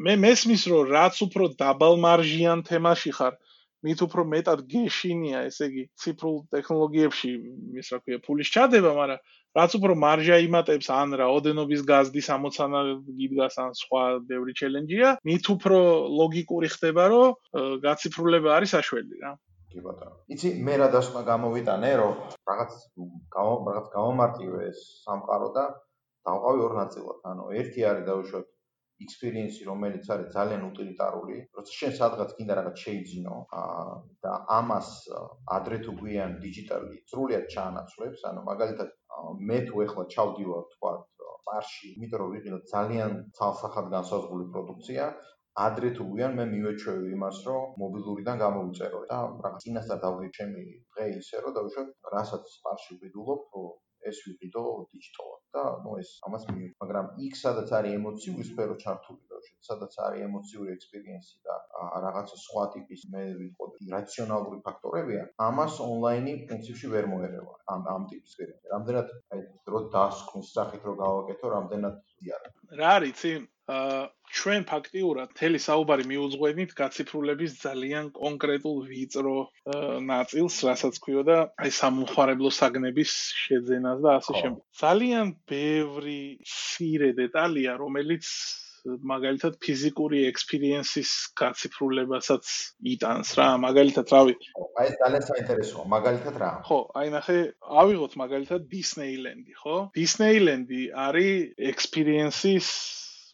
[0.03, 3.33] მე მესმის რომ რაც უფრო დაბალ მარჟიან თემაში ხარ,
[3.83, 7.31] მით უფრო მეტად გეშინია, ესე იგი, ციფრულ ტექნოლოგიებში,
[7.81, 9.19] ის რა ქვია, ფულის ჩადება, მაგრამ
[9.59, 12.79] რაც უფრო მარჟა იმატებს ან რაოდენობის გაზდის ამოცანა
[13.19, 15.79] გიდგას ან სხვა ბევრი ჩელენჯია, მით უფრო
[16.21, 19.33] ლოგიკური ხდება, რომ გაციფრულება არის საშველი რა.
[19.73, 20.15] კი ბატონო.
[20.33, 22.13] იცი, მე რა დასმა გამოვიტანე, რომ
[22.49, 22.73] რაღაც
[23.67, 25.65] რაღაც გამომარტივე ეს სამყარო და
[26.29, 27.21] დავყავი ორ ნაწილად.
[27.31, 28.47] ანუ ერთი არის დავუშვათ
[29.03, 34.89] experience-ი, რომელიც არის ძალიან უტილიტარული, როცა შენ სადღაც გინდა რაღაც შეიძინო, აა და ამას
[35.57, 38.89] ადრე თუ გვიან დიჯიტალი სრულიად ჩაანაცვლებს, ანუ მაგალითად
[39.49, 40.93] მე თუ ეხლა ჩავდივარ თქვა
[41.47, 45.05] პარში, იმიტომ რომ ვიყიდო ძალიან ცალსახად განსაზღვრული პროდუქცია,
[45.61, 51.05] ადრე თუ გვიან მე მივეჩვევი იმას, რომ მობილურიდან გამოვიწერო და რაღაც წინასწარ დავღი ჩემი დღე
[51.21, 53.43] ისე, რომ დავუშვებ რასაც პარში ვიდულობ,
[54.09, 59.21] ეს ვიყიდო დიჯიტალად და ნუ ეს ამას მივი, მაგრამ იქ სადაც არის ემოციური სფერო ჩართული
[59.31, 61.55] დავუშვებ, სადაც არის ემოციური ექსპერიენსი და
[62.07, 68.29] რაღაცა სხვა ტიპის მე ვიტყოდი რაციონალური ფაქტორებია, ამას ონლაინი პრინციპში ვერ მოერევა ამ ამ ტიპის
[68.33, 68.73] ექსპერიენსი.
[68.75, 72.53] რამდენად აი დრო დასკვნის სახით რო გავაკეთო, რამდენად ზიარა.
[72.81, 73.52] რა არის აა
[74.33, 79.35] ჩვენ ფაქტიურად მთელი საუბარი მიუძღვენით გაციფრულების ძალიან კონკრეტულ ვიწრო
[80.09, 83.11] ნაწილს, რასაც ქვიოდა აი სამხარებლო საგნების
[83.43, 84.61] შეძენას და ასე შემდეგ.
[84.83, 88.27] ძალიან ბევრი ცირე დეტალია, რომელიც
[88.83, 92.49] მაგალითად ფიზიკური ექსპერიენსის გაციფრულებასაც
[92.93, 93.47] იტანს რა.
[93.65, 94.35] მაგალითად რავი
[94.81, 95.85] აი ეს ძალიან საინტერესოა.
[95.93, 96.51] მაგალითად რა?
[96.67, 97.37] ხო აი ნახე
[97.83, 99.77] ავიღოთ მაგალითად დისნეილენდი ხო?
[99.95, 102.67] დისნეილენდი არის ექსპერიენსის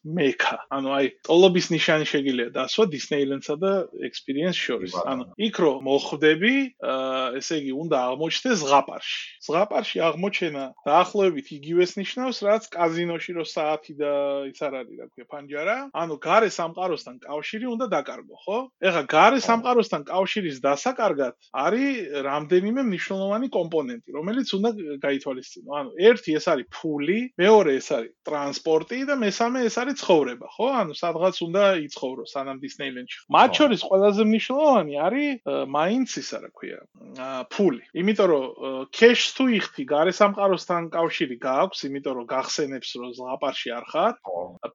[0.05, 0.57] მექა.
[0.71, 3.71] ანუ აი, ტოლობის ნიშანი შეგიძლია დასვა Disneyland-სა და
[4.07, 4.93] Experience შორის.
[4.95, 6.53] ანუ იქ რო მოხვდები,
[7.39, 9.19] ესე იგი, უნდა აღმოჩნდეს ზღაპარში.
[9.43, 14.11] ზღაპარში აღმოჩენა დაახლოებით იგივეს ნიშნავს, რაც კაზინოში რო საათი და
[14.47, 15.77] ის არ არის, რა ქვია, პანჯარა.
[15.91, 18.57] ანუ გარე სამყაროსთან კავშირი უნდა დაკარგო, ხო?
[18.79, 24.69] ეხლა გარე სამყაროსთან კავშირის დასაკარგად არის რამდენიმე მნიშვნელოვანი კომპონენტი, რომელიც უნდა
[25.03, 25.69] გაითვალისწინო.
[25.79, 30.47] ანუ ერთი ეს არის ფული, მეორე ეს არის ტრანსპორტი და მესამე ეს არის არის ცხოვრება,
[30.53, 30.65] ხო?
[30.79, 33.17] ანუ სადღაც უნდა იცხოვრო სანამ დისნეილენდში.
[33.33, 35.29] მათ შორის ყველაზე მნიშვნელოვანი არის
[35.73, 36.79] მაინც ისა რა ქვია,
[37.49, 37.81] ფული.
[37.97, 38.45] იმიტომ რომ
[38.93, 44.13] cash თუ იხთი გარე სამყაროსთან კავშირი გააქვს, იმიტომ რომ გახსენებს რომ ზღაპარში არ ხარ.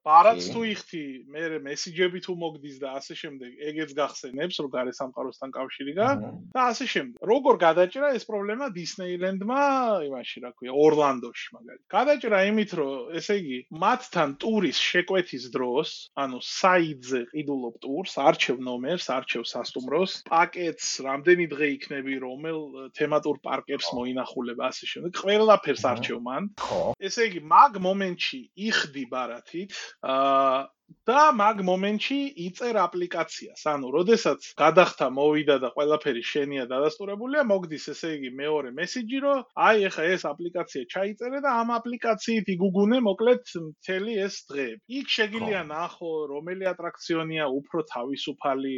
[0.05, 5.49] პარაც თუ იხთი, მე მესიჯები თუ მოგდის და ასე შემდეგ, ეგეც გახსენებს რომ გარე სამყაროსთან
[5.55, 7.15] კავშირი გააქვს და ასე შემდეგ.
[7.31, 9.61] როგორ გადაჭრა ეს პრობლემა დისნეილენდმა
[10.09, 11.85] იმაში რა ქვია, ორლანდოში მაგალითად.
[11.95, 19.07] გადაჭრა იმით რომ ესე იგი მათთან ტურის შეკვეთის დროს, ანუ საიდზე ყიდულობ ტურს, არჩევ ნომერს,
[19.13, 25.21] არჩევ სასტუმროს, პაკეტს, რამდენი დღე იქნები, რომელ თემატურ პარკებს მოინახულება, ასე შემდეგ.
[25.21, 26.43] ყველაფერს არჩევ მან.
[26.57, 26.81] ხო.
[26.97, 30.74] ესე იგი, მაგ მომენტში იხდი ბარათით, აა
[31.09, 33.61] და მაგ მომენტში იწერ აპლიკაციას.
[33.71, 39.85] ანუ, როდესაც გადახთა მოვიდა და ყველაფერი შენია დადასტურებულია, მოგდის ესე იგი მეორე მესიჯი, რომ აი
[39.89, 44.81] ეხა ეს აპლიკაცია ჩაიწერე და ამ აპლიკაციით იგუგუნე მოკლედ მთელი ეს დღეები.
[44.99, 48.77] იქ შეგიძლია ნახო, რომელი ატრაქციონია უფრო თავისუფალი,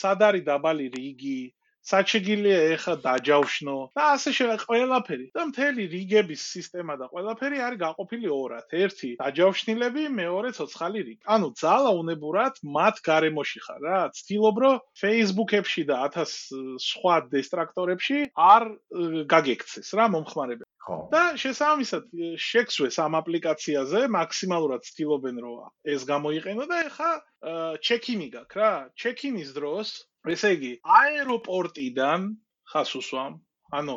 [0.00, 1.40] სად არის დაბალი რიგი,
[1.86, 8.28] საჩეგილია ეხა დაჯავშნო და ასე შემდეგ ყველაფერი და მთელი რიგების სისტემა და ყველაფერი არის გაყოფილი
[8.36, 8.66] ორად.
[8.82, 11.22] ერთი დაჯავშნილები, მეორე ცოცხალი რიგი.
[11.34, 14.00] ანუ ძალა უნებურად მათ გარემოში ხარ რა.
[14.18, 16.32] ცდილობ რომ Facebook-ებში და 1000
[16.90, 18.62] სხვა დესტრაქტორებში არ
[19.30, 20.66] გაგექცეს რა მომხმარებელი.
[20.86, 22.04] და შესაბამისად
[22.38, 27.10] შექსვეს ამ აპლიკაციაზე მაქსიმალურად ცდილობენ რომ ეს გამოიყენო და ეხა
[27.86, 28.70] ჩეკინი გაქვს რა.
[28.94, 29.88] ჩეკინის დროს
[30.34, 32.28] ესე იგი, აეროპორტიდან
[32.72, 33.38] ხას უსვამ,
[33.78, 33.96] ანუ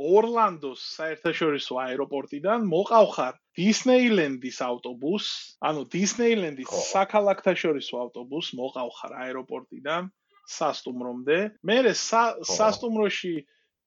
[0.00, 5.26] ორლანდოს საერთაშორისო აეროპორტიდან მოყავხარ დისნეილენდის ავტობუს,
[5.70, 10.08] ანუ დისნეილენდის საქალაქთაშორისო ავტობუს მოყავხარ აეროპორტიდან
[10.56, 11.38] სასტუმრომდე.
[11.68, 11.78] მე
[12.54, 13.34] სასტუმროში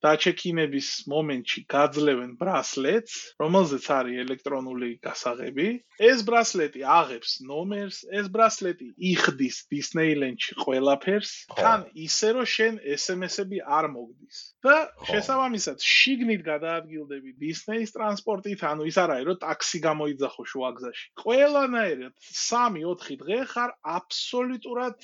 [0.03, 5.67] დაჩეკინების მომენტში გაძლევენ ბრასლეტს, რომელზეც არის ელექტრონული გასაღები.
[6.09, 13.87] ეს ბრასლეტი აღებს ნომერს, ეს ბრასლეტი იხდის Disneyland-ში ყველაფერს, თან ისე რომ შენ SMS-ები არ
[13.95, 14.37] მოგდის.
[14.63, 14.75] და
[15.07, 21.05] შესაბამისად, შიგნით გადაადგილდები Disney-ის ტრანსპორტით, ანუ ის არ არის რომ ტაქსი გამოიძახო შუაგზაში.
[21.23, 24.95] ყველანაირად 3-4 დღე ხარ აბსოლუტურად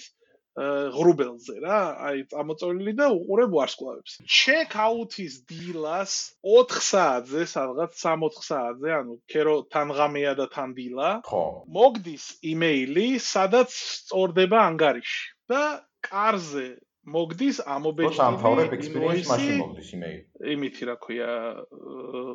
[0.60, 1.80] ღრუბელზე რა,
[2.10, 4.14] აი წამოწოლილი და უყურებ ვარსკვლავებს.
[4.28, 11.10] check out-ის დილას 4 საათზე, სადღაც 3-4 საათზე, ანუ ქერო თან ღამეა და თან დილა.
[11.24, 11.46] ხო.
[11.80, 15.24] მოგდის იმეილი, სადაც სწორდება ანგარიში.
[15.50, 16.78] და კარზე
[17.10, 20.22] მოგდის ამობეჭდი სამთავრობო ექსპერიენსის მაშინ მოგდის იმეილი.
[20.54, 21.32] იმითი რა ქვია,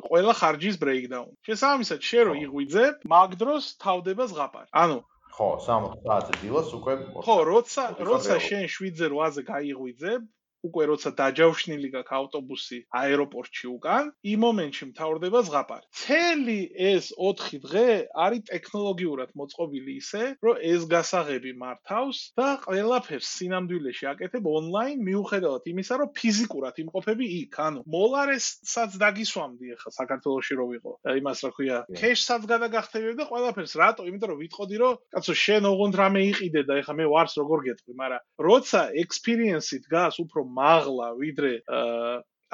[0.09, 1.29] ყველა ხარჯის breakdown.
[1.47, 4.69] შესაბამისად, შენ რო იღვიძებ, მაგ დროს თავდება ზღაპარი.
[4.83, 4.99] ანუ
[5.35, 6.93] ხო, 60 საათი დილას უკვე
[7.25, 10.21] ხო, როცა როცა შენ 7-ზე 8-ზე გაიღვიძებ,
[10.65, 15.85] უკვე როცა დაჯავშნილი გაქვს ავტობუსი აეროპორტში უკან, იმ მომენტში მთავრდება ზღაპარი.
[15.95, 16.59] მთელი
[16.91, 17.87] ეს 4 დღე
[18.25, 25.93] არის ტექნოლოგიურად მოწყობილი ისე, რომ ეს გასაღები მართავს და ყველაფერს სინამდვილეში აკეთებ ონლაინ, მიუხედავად იმისა,
[26.01, 27.53] რომ ფიზიკურად იმყოფები იქ.
[27.65, 30.91] ანუ მოლარესაც დაგისვამდი ახლა საქართველოსში რო ვიყო.
[31.21, 34.01] იმას რა ქვია, кеშსაც გადაგახტებიდი და ყველაფერს რატო?
[34.09, 37.93] იმიტომ რომ ვიტყოდი, რომ კაცო შენ ოღონდ რამე იყიდე და ახლა მე ვარს როგორ გეტყვი,
[38.01, 41.53] მაგრამ როცა ექსპერიენსი დგას უფრო მაღლა ვიდრე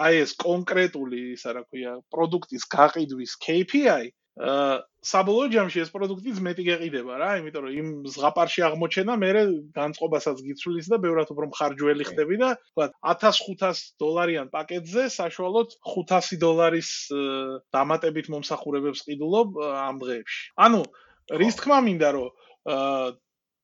[0.01, 6.63] აი ეს კონკრეტული ისა რა ქვია პროდუქტის გაყიდვის KPI აა საბოლოო ჯამში ეს პროდუქტიც მეტი
[6.67, 9.29] გეყიდება რა, იმიტომ რომ იმ ზღაპარში აღმოჩენა მე
[9.75, 16.91] განწყობასაც გიცვლის და ბევრად უფრო მხარჯველი ხდები და თქვა 1500 დოლარიან პაკეტზე საშუალოდ 500 დოლარის
[17.75, 20.41] დამატებით მომსახურებებს ყიდულობ ამ დღეებში.
[20.55, 20.81] ანუ
[21.41, 22.29] რის თქმა მინდა რომ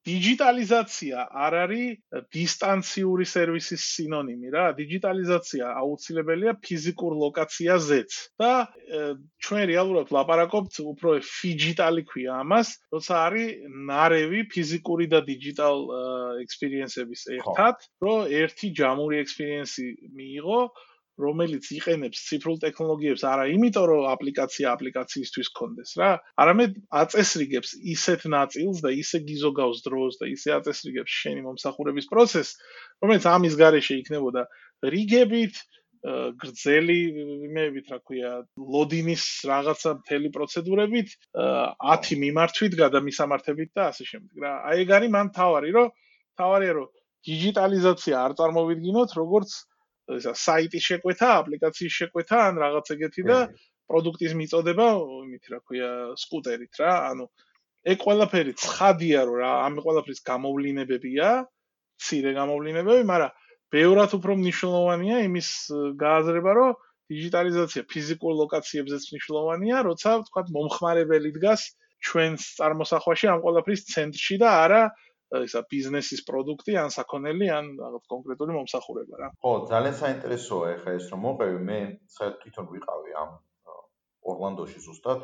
[0.08, 4.66] დიჯიტალიზაცია არ არის დისტანციური სერვისის სინონიმი რა.
[4.80, 8.51] დიჯიტალიზაცია აუცილებელია ფიზიკურ ლოკაციაზეც და
[9.43, 13.49] ჩვენ რეალურად ვლაპარაკობთ უფრო ფიჯიტალი ქვია ამას, როცა არის
[13.91, 15.78] ნარევი ფიზიკური და დიჯიტალ
[16.47, 20.62] ექსპერიენსების ერთად, რომ ერთი ჯამური ექსპერიენსი მიიღო
[21.18, 26.09] რომელიც იყენებს ციფრულ ტექნოლოგიებს არა იმიტომ რომ აპლიკაცია აპლიკაციისთვის კონდეს რა
[26.43, 32.53] არამედ აწესრიგებს ისეთ ნაწილს და ისე გიზოგავს დროს და ისე აწესრიგებს შენი მომსახურების პროცესს
[33.01, 34.45] რომელიც ამის გარეშე იქნებოდა.
[34.93, 35.55] რიგებით
[36.41, 36.97] გრძელი
[37.49, 38.32] იმეებით რა ქვია
[38.74, 44.53] ლოდინის რაღაცა მთელი პროცედურებით 10 მიმართვით გადამისამართებით და ასე შემდეგ რა.
[44.70, 45.89] აი ეგ არის მან თავარი რომ
[46.38, 46.88] თავარია რომ
[47.28, 49.49] დიჯიტალიზაცია არ წარმოვიდგინოთ როგორც
[50.16, 53.38] ისა საიტის შეკვეთა, აპლიკაციის შეკვეთა ან რაღაც ეგეთი და
[53.91, 54.88] პროდუქტის მიწოდება,
[55.28, 55.89] იმით რა ქვია,
[56.20, 57.26] სკუტერით რა, ანუ
[57.88, 61.30] ეგ ყველაფერი ცხადია რომ რა, ამ ყველაფრის გამოვლინებებია,
[62.03, 63.36] ცირე გამოვლინებები, მაგრამ
[63.76, 65.49] ბევრად უფრო მნიშვნელოვანია იმის
[66.03, 66.72] გააზრება, რომ
[67.12, 71.62] დიჯიტალიზაცია ფიზიკურ ლოკაციებზეც მნიშვნელოვანია, როცა თქვა მომხმარებელი დგას
[72.03, 74.82] ჩვენს წარმოსახვაში ამ ყველაფრის ცენტრში და არა
[75.48, 79.28] ისა ბიზნესის პროდუქტი ან საქონელი ან რაღაც კონკრეტული მომსახურება რა.
[79.44, 81.80] ხო, ძალიან საინტერესოა ეხა ეს რომ მოყევი მე
[82.16, 83.30] თვითონ ვიყავი ამ
[84.28, 85.20] ორლანდოში ზუსტად,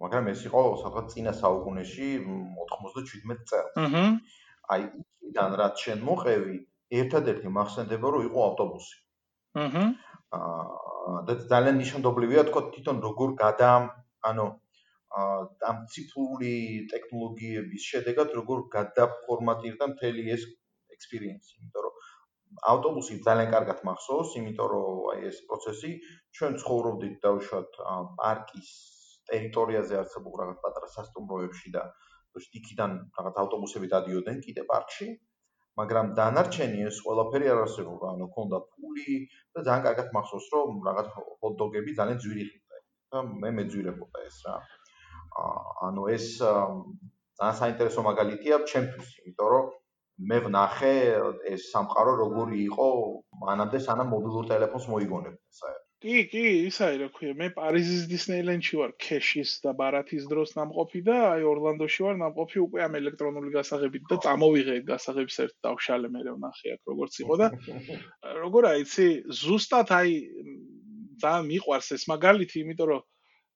[0.00, 3.76] მაგრამ ეს იყო სადღაც წინა საუკუნეში 97 წელს.
[3.76, 4.04] აჰა.
[4.72, 6.56] აი იქიდან რაც შენ მოყევი,
[7.02, 8.96] ერთადერთი მახსენდება რომ იყო ავტობუსი.
[9.64, 9.84] აჰა.
[10.32, 10.82] აა
[11.28, 13.70] და ძალიან ნიშანდობლივია თქო თვითონ როგორ გადა
[14.28, 14.46] ანუ
[15.70, 16.52] ამ ციფრული
[16.92, 20.46] ტექნოლოგიების შედეგად როგორ გადაფორმატირდა მთელი ეს
[20.96, 22.00] ექსპერიენსი, იმიტომ რომ
[22.72, 25.90] ავტობუსი ძალიან კარგად მახსოვს, იმიტომ რომ აი ეს პროცესი
[26.38, 27.78] ჩვენ ცხოვრობდით დაუშვათ
[28.20, 28.70] პარკის
[29.32, 31.84] ტერიტორიაზე არსებულ რაღაც პატარა სასტუმროებში და
[32.40, 35.08] იქიდან რაღაც ავტობუსები დადიოდნენ კიდე პარკში,
[35.80, 39.16] მაგრამ დანარჩენი ეს ყველაფერი არ არსებობდა, ანუ ქონდა ფული
[39.56, 42.80] და ძალიან კარგად მახსოვს, რომ რაღაც ჰოტდოგები ძალიან ძვირი ხდება
[43.12, 44.56] და მე მეძვირებოდა ეს რა.
[45.88, 49.70] ანუ ეს ძალიან საინტერესო მაგალითია ჩემთვის, იმიტომ რომ
[50.30, 50.94] მე ვნახე
[51.52, 52.88] ეს სამყარო როგორი იყო
[53.46, 55.88] მანამდე სანამ მობილურ ტელეფონს მოიგონებდა საერთოდ.
[56.02, 61.16] კი, კი, ისაა რა ქვია, მე პარიზის დისნეილენდში ვარ, ქეშის და ბარათის დროს ნამყოფი და
[61.30, 66.74] აი ორლანდოში ვარ ნამყოფი უკვე ამ ელექტრონული გასაღებით და წამოვიღე გასაღებს ერთ დავშალე მე ვნახე
[66.74, 67.48] აქ როგორც იყო და
[68.42, 69.06] როგორ აიცი,
[69.42, 70.10] ზუსტად აი
[71.22, 73.02] ძალიან მიყვარს ეს მაგალითი, იმიტომ რომ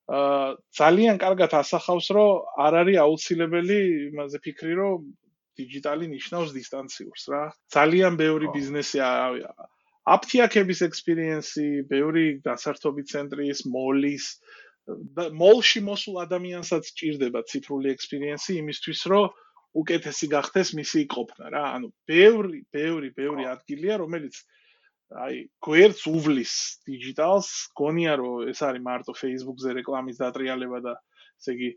[0.07, 2.31] აა ძალიან კარგად ასახავს, რომ
[2.63, 3.79] არ არის აუცილებელი
[4.15, 4.99] იმაზე ფიქრი, რომ
[5.59, 7.43] დიჯიტალი ნიშნავს დისტანციურს რა.
[7.75, 9.03] ძალიან ბევრი ბიზნესი
[10.07, 14.27] აფთიაქების ექსპერიენსი, ბევრი გასართობი ცენტრის, მოლის
[15.43, 19.25] მოლში მოსულ ადამიანსაც ჭირდება ციფრული ექსპერიენსი იმისთვის, რომ
[19.83, 21.65] უკეთესი გახდეს მისი ყოფნა რა.
[21.77, 24.39] ანუ ბევრი, ბევრი, ბევრი ადგილია, რომელიც
[25.15, 26.53] აი გვერდს უვლის
[26.87, 30.95] დიჯიტალს, გონია რომ ეს არის მარტო Facebook-ზე რეკლამის დატრიალება და
[31.39, 31.71] ესე იგი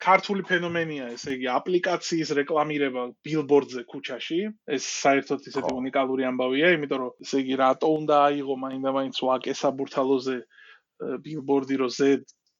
[0.00, 4.40] ქართული ფენომენია, ესე იგი აპლიკაციის რეკლამირება ბილბორდზე ქუჩაში.
[4.76, 10.36] ეს საერთოდ ისეთი უნიკალური ამბავია, იმიტომ რომ ესე იგი რატო უნდა აიღო მაინდა-მაინც ვაკესაბურთალოზე
[11.24, 12.10] ბილბორდი რო ზე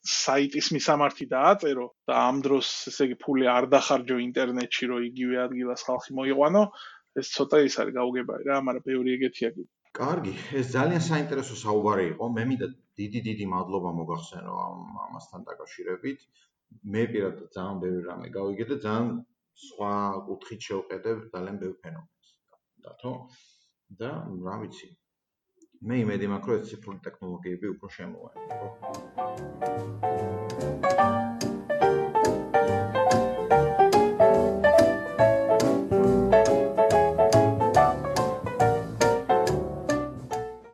[0.00, 5.84] საიტის მისამართი დააწერო და ამ დროს ესე იგი ფული არ დახარჯო ინტერნეტში რომ იგივე ადგილას
[5.88, 6.62] ხალხი მოიყვანო,
[7.18, 9.62] ეს ცოტა ის არის გაუგებარი რა, მაგრამ ბევრი ეგეთია კი.
[9.98, 12.24] კარგი, ეს ძალიან საინტერესო საუბარი იყო.
[12.36, 12.66] მე მინდა
[13.00, 16.18] დიდი დიდი მადლობა მოგახსენო ამ ამასთან დაკავშირებით.
[16.94, 19.08] მე პირადად ძალიან ბევრი რამე გავიგე და ძალიან
[19.66, 19.94] სხვა
[20.30, 22.28] კუთხით შევყედებ ძალიან ბევრ ფენომენს.
[22.86, 23.12] დათო
[24.02, 24.10] და
[24.46, 24.88] რა ვიცი.
[25.88, 28.66] მე იმედი მაქვს რომ ეს ციფრული ტექნოლოგიები უფრო შემოვაერთო.